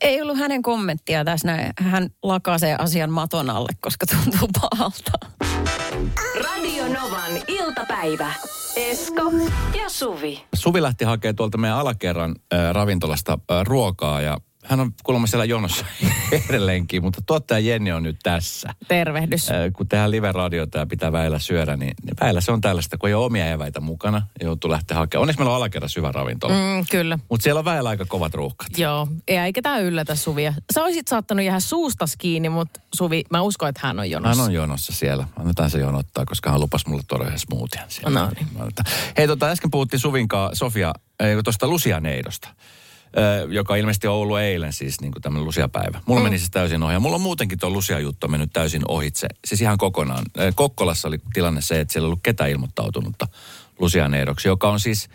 Ei 0.00 0.22
ollut 0.22 0.38
hänen 0.38 0.62
kommenttia 0.62 1.24
tässä 1.24 1.48
näin. 1.48 1.72
Hän 1.80 2.10
lakasee 2.22 2.76
asian 2.78 3.10
maton 3.10 3.50
alle, 3.50 3.68
koska 3.80 4.06
tuntuu 4.06 4.48
pahalta. 4.60 5.12
Radio 6.44 6.84
Novan 6.84 7.32
iltapäivä. 7.48 8.32
Esko 8.76 9.22
ja 9.82 9.88
Suvi. 9.88 10.44
Suvi 10.54 10.82
lähti 10.82 11.04
hakemaan 11.04 11.36
tuolta 11.36 11.58
meidän 11.58 11.78
alakerran 11.78 12.36
äh, 12.54 12.70
ravintolasta 12.72 13.32
äh, 13.32 13.64
ruokaa 13.64 14.20
ja 14.20 14.38
hän 14.64 14.80
on 14.80 14.92
kuulemma 15.02 15.26
siellä 15.26 15.44
jonossa 15.44 15.86
edelleenkin, 16.48 17.02
mutta 17.02 17.22
tuottaja 17.26 17.58
Jenni 17.58 17.92
on 17.92 18.02
nyt 18.02 18.16
tässä. 18.22 18.74
Tervehdys. 18.88 19.50
Äh, 19.50 19.56
kun 19.72 19.88
tehdään 19.88 20.10
live-radiota 20.10 20.78
ja 20.78 20.86
pitää 20.86 21.12
väillä 21.12 21.38
syödä, 21.38 21.76
niin, 21.76 21.94
väillä 22.20 22.40
se 22.40 22.52
on 22.52 22.60
tällaista, 22.60 22.98
kun 22.98 23.08
ei 23.08 23.14
ole 23.14 23.24
omia 23.24 23.50
eväitä 23.50 23.80
mukana, 23.80 24.22
joutuu 24.42 24.70
lähteä 24.70 24.96
hakemaan. 24.96 25.22
Onneksi 25.22 25.38
meillä 25.38 25.50
on 25.50 25.56
alakerrassa 25.56 26.00
hyvä 26.00 26.12
ravintola. 26.12 26.54
Mm. 26.54 26.86
Kyllä. 26.90 27.18
Mutta 27.28 27.44
siellä 27.44 27.58
on 27.58 27.64
väillä 27.64 27.90
aika 27.90 28.04
kovat 28.04 28.34
ruuhkat. 28.34 28.78
Joo, 28.78 29.08
ja 29.30 29.44
eikä 29.44 29.62
tämä 29.62 29.78
yllätä 29.78 30.14
Suvia. 30.14 30.54
Sä 30.74 30.82
olisit 30.82 31.08
saattanut 31.08 31.44
jäädä 31.44 31.60
suustas 31.60 32.16
kiinni, 32.16 32.48
mutta 32.48 32.80
Suvi, 32.94 33.24
mä 33.30 33.40
uskon, 33.40 33.68
että 33.68 33.80
hän 33.84 33.98
on 33.98 34.10
jonossa. 34.10 34.42
Hän 34.42 34.48
on 34.48 34.54
jonossa 34.54 34.92
siellä. 34.92 35.26
Annetaan 35.36 35.70
se 35.70 35.78
jonottaa, 35.78 36.24
koska 36.24 36.50
hän 36.50 36.60
lupasi 36.60 36.88
mulle 36.88 37.02
tuoda 37.08 37.24
yhden 37.24 37.38
smoothien 37.38 37.84
siellä. 37.88 38.20
No 38.20 38.30
niin. 38.36 38.72
Hei, 39.16 39.26
tota, 39.26 39.46
äsken 39.46 39.70
puhuttiin 39.70 40.00
Suvinkaa, 40.00 40.50
Sofia, 40.52 40.92
tuosta 41.44 41.68
Lusianeidosta, 41.68 42.48
joka 43.48 43.76
ilmeisesti 43.76 44.06
on 44.06 44.14
ollut 44.14 44.38
eilen 44.38 44.72
siis 44.72 45.00
niin 45.00 45.12
kuin 45.12 45.22
tämmöinen 45.22 45.46
Lusia-päivä. 45.46 46.00
Mulla 46.06 46.20
mm. 46.20 46.24
meni 46.24 46.38
siis 46.38 46.50
täysin 46.50 46.82
ohi. 46.82 46.92
Ja 46.92 47.00
mulla 47.00 47.16
on 47.16 47.22
muutenkin 47.22 47.58
tuo 47.58 47.70
Lusia-juttu 47.70 48.28
mennyt 48.28 48.52
täysin 48.52 48.82
ohitse. 48.88 49.28
Siis 49.44 49.60
ihan 49.60 49.78
kokonaan. 49.78 50.24
Kokkolassa 50.54 51.08
oli 51.08 51.18
tilanne 51.32 51.60
se, 51.60 51.80
että 51.80 51.92
siellä 51.92 52.06
ei 52.06 52.08
ollut 52.08 52.22
ketään 52.22 52.50
ilmoittautunutta 52.50 53.28
Lusianeidoksi, 53.78 54.48
joka 54.48 54.70
on 54.70 54.80
siis 54.80 55.08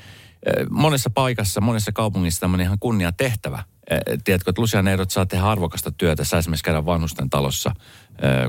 monessa 0.69 1.09
paikassa, 1.09 1.61
monessa 1.61 1.91
kaupungissa 1.91 2.39
tämmöinen 2.39 2.65
ihan 2.65 2.79
kunnia 2.79 3.11
tehtävä. 3.11 3.63
Tiedätkö, 4.23 4.49
että 4.49 4.61
Lusianeidot 4.61 5.11
saa 5.11 5.25
tehdä 5.25 5.45
arvokasta 5.45 5.91
työtä. 5.91 6.23
Sä 6.23 6.37
esimerkiksi 6.37 6.63
käydä 6.63 6.85
vanhusten 6.85 7.29
talossa 7.29 7.71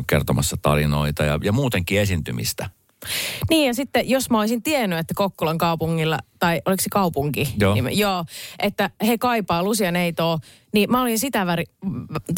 kertomassa 0.07 0.57
tarinoita 0.63 1.25
ja, 1.25 1.39
ja 1.43 1.53
muutenkin 1.53 2.01
esiintymistä. 2.01 2.71
Niin 3.51 3.67
ja 3.67 3.75
sitten 3.75 4.09
jos 4.09 4.31
mä 4.31 4.41
olisin 4.41 4.63
tiennyt, 4.63 4.99
että 4.99 5.15
Kokkolan 5.17 5.59
kaupungilla, 5.59 6.19
tai 6.39 6.63
oliko 6.67 6.83
se 6.83 6.89
kaupunki? 6.91 7.55
Joo. 7.61 7.75
Niin, 7.75 7.99
joo, 7.99 8.25
että 8.59 8.91
he 9.07 9.19
kaipaa 9.19 9.63
Lusianeitoa, 9.63 10.39
niin 10.73 10.91
mä 10.91 11.03
olin 11.03 11.19
sitä, 11.19 11.47
väri, 11.47 11.65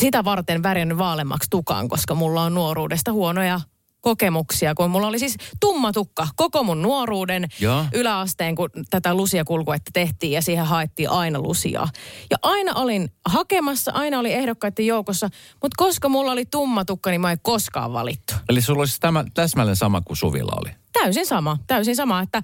sitä 0.00 0.24
varten 0.24 0.62
värjännyt 0.62 0.98
vaalemmaksi 0.98 1.50
tukaan, 1.50 1.88
koska 1.88 2.14
mulla 2.14 2.42
on 2.42 2.54
nuoruudesta 2.54 3.12
huonoja 3.12 3.60
kokemuksia, 4.00 4.74
kun 4.74 4.90
mulla 4.90 5.06
oli 5.06 5.18
siis 5.18 5.36
tumma 5.60 5.92
tukka 5.92 6.28
koko 6.36 6.62
mun 6.62 6.82
nuoruuden 6.82 7.48
Joo. 7.60 7.84
yläasteen, 7.92 8.54
kun 8.54 8.70
tätä 8.90 9.14
lusiakulkuetta 9.14 9.90
tehtiin 9.92 10.32
ja 10.32 10.42
siihen 10.42 10.66
haettiin 10.66 11.10
aina 11.10 11.40
lusia. 11.40 11.88
Ja 12.30 12.36
aina 12.42 12.74
olin 12.74 13.12
hakemassa, 13.28 13.92
aina 13.94 14.18
oli 14.18 14.32
ehdokkaiden 14.32 14.86
joukossa, 14.86 15.28
mutta 15.62 15.84
koska 15.84 16.08
mulla 16.08 16.32
oli 16.32 16.44
tumma 16.46 16.84
tukka, 16.84 17.10
niin 17.10 17.20
mä 17.20 17.32
en 17.32 17.38
koskaan 17.42 17.92
valittu. 17.92 18.34
Eli 18.48 18.62
sulla 18.62 18.80
olisi 18.80 19.00
tämä 19.00 19.24
täsmälleen 19.34 19.76
sama 19.76 20.00
kuin 20.00 20.16
Suvilla 20.16 20.52
oli. 20.60 20.70
Täysin 20.92 21.26
sama, 21.26 21.56
täysin 21.66 21.96
sama, 21.96 22.20
että 22.20 22.42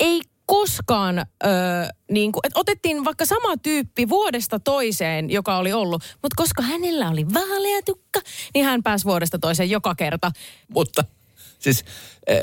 ei 0.00 0.22
koskaan, 0.46 1.18
öö, 1.18 1.52
niin 2.10 2.32
kuin, 2.32 2.40
että 2.46 2.60
otettiin 2.60 3.04
vaikka 3.04 3.26
sama 3.26 3.56
tyyppi 3.56 4.08
vuodesta 4.08 4.60
toiseen, 4.60 5.30
joka 5.30 5.56
oli 5.56 5.72
ollut, 5.72 6.02
mutta 6.22 6.34
koska 6.36 6.62
hänellä 6.62 7.08
oli 7.10 7.26
vaalea 7.34 7.82
tukka, 7.84 8.20
niin 8.54 8.64
hän 8.64 8.82
pääsi 8.82 9.04
vuodesta 9.04 9.38
toiseen 9.38 9.70
joka 9.70 9.94
kerta. 9.94 10.32
Mutta 10.68 11.04
siis, 11.58 11.84
eh, 12.26 12.42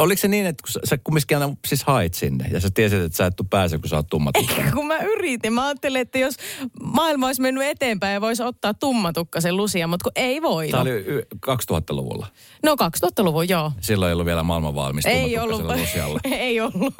oliko 0.00 0.20
se 0.20 0.28
niin, 0.28 0.46
että 0.46 0.62
kun 0.62 0.72
sä, 0.72 0.80
sä 0.84 0.98
kumminkin 1.04 1.36
aina 1.36 1.56
siis 1.66 1.84
hait 1.84 2.14
sinne 2.14 2.48
ja 2.50 2.60
sä 2.60 2.68
tiesit, 2.74 3.02
että 3.02 3.16
sä 3.16 3.26
et 3.26 3.34
pääse, 3.50 3.78
kun 3.78 3.88
sä 3.88 3.96
oot 3.96 4.06
tummatukkainen? 4.06 4.72
Kun 4.72 4.86
mä 4.86 4.98
yritin, 4.98 5.52
mä 5.52 5.66
ajattelin, 5.66 6.00
että 6.00 6.18
jos 6.18 6.34
maailma 6.82 7.26
olisi 7.26 7.42
mennyt 7.42 7.64
eteenpäin 7.64 8.14
ja 8.14 8.20
voisi 8.20 8.42
ottaa 8.42 8.74
tummatukkasen 8.74 9.56
lusia, 9.56 9.86
mutta 9.86 10.04
kun 10.04 10.12
ei 10.16 10.42
voi. 10.42 10.68
Tämä 10.68 10.80
oli 10.80 10.90
y- 10.90 11.26
2000-luvulla. 11.46 12.26
No 12.62 12.74
2000-luvun, 12.74 13.48
joo. 13.48 13.72
Silloin 13.80 14.08
ei 14.08 14.12
ollut 14.12 14.26
vielä 14.26 14.42
maailman 14.42 14.74
valmis 14.74 15.06
Ei 15.06 15.38
ollut. 15.38 15.62
Lusialle. 15.62 16.20
ei 16.30 16.60
ollut. 16.60 16.94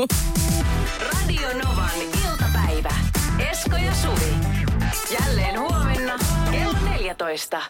Radio 1.12 1.48
Novan 1.48 1.90
iltapäivä. 2.30 2.94
Esko 3.50 3.76
ja 3.76 3.94
Suvi. 3.94 4.32
Jälleen 5.20 5.60
huomenna 5.60 6.18
kello 6.50 6.74
14. 6.90 7.62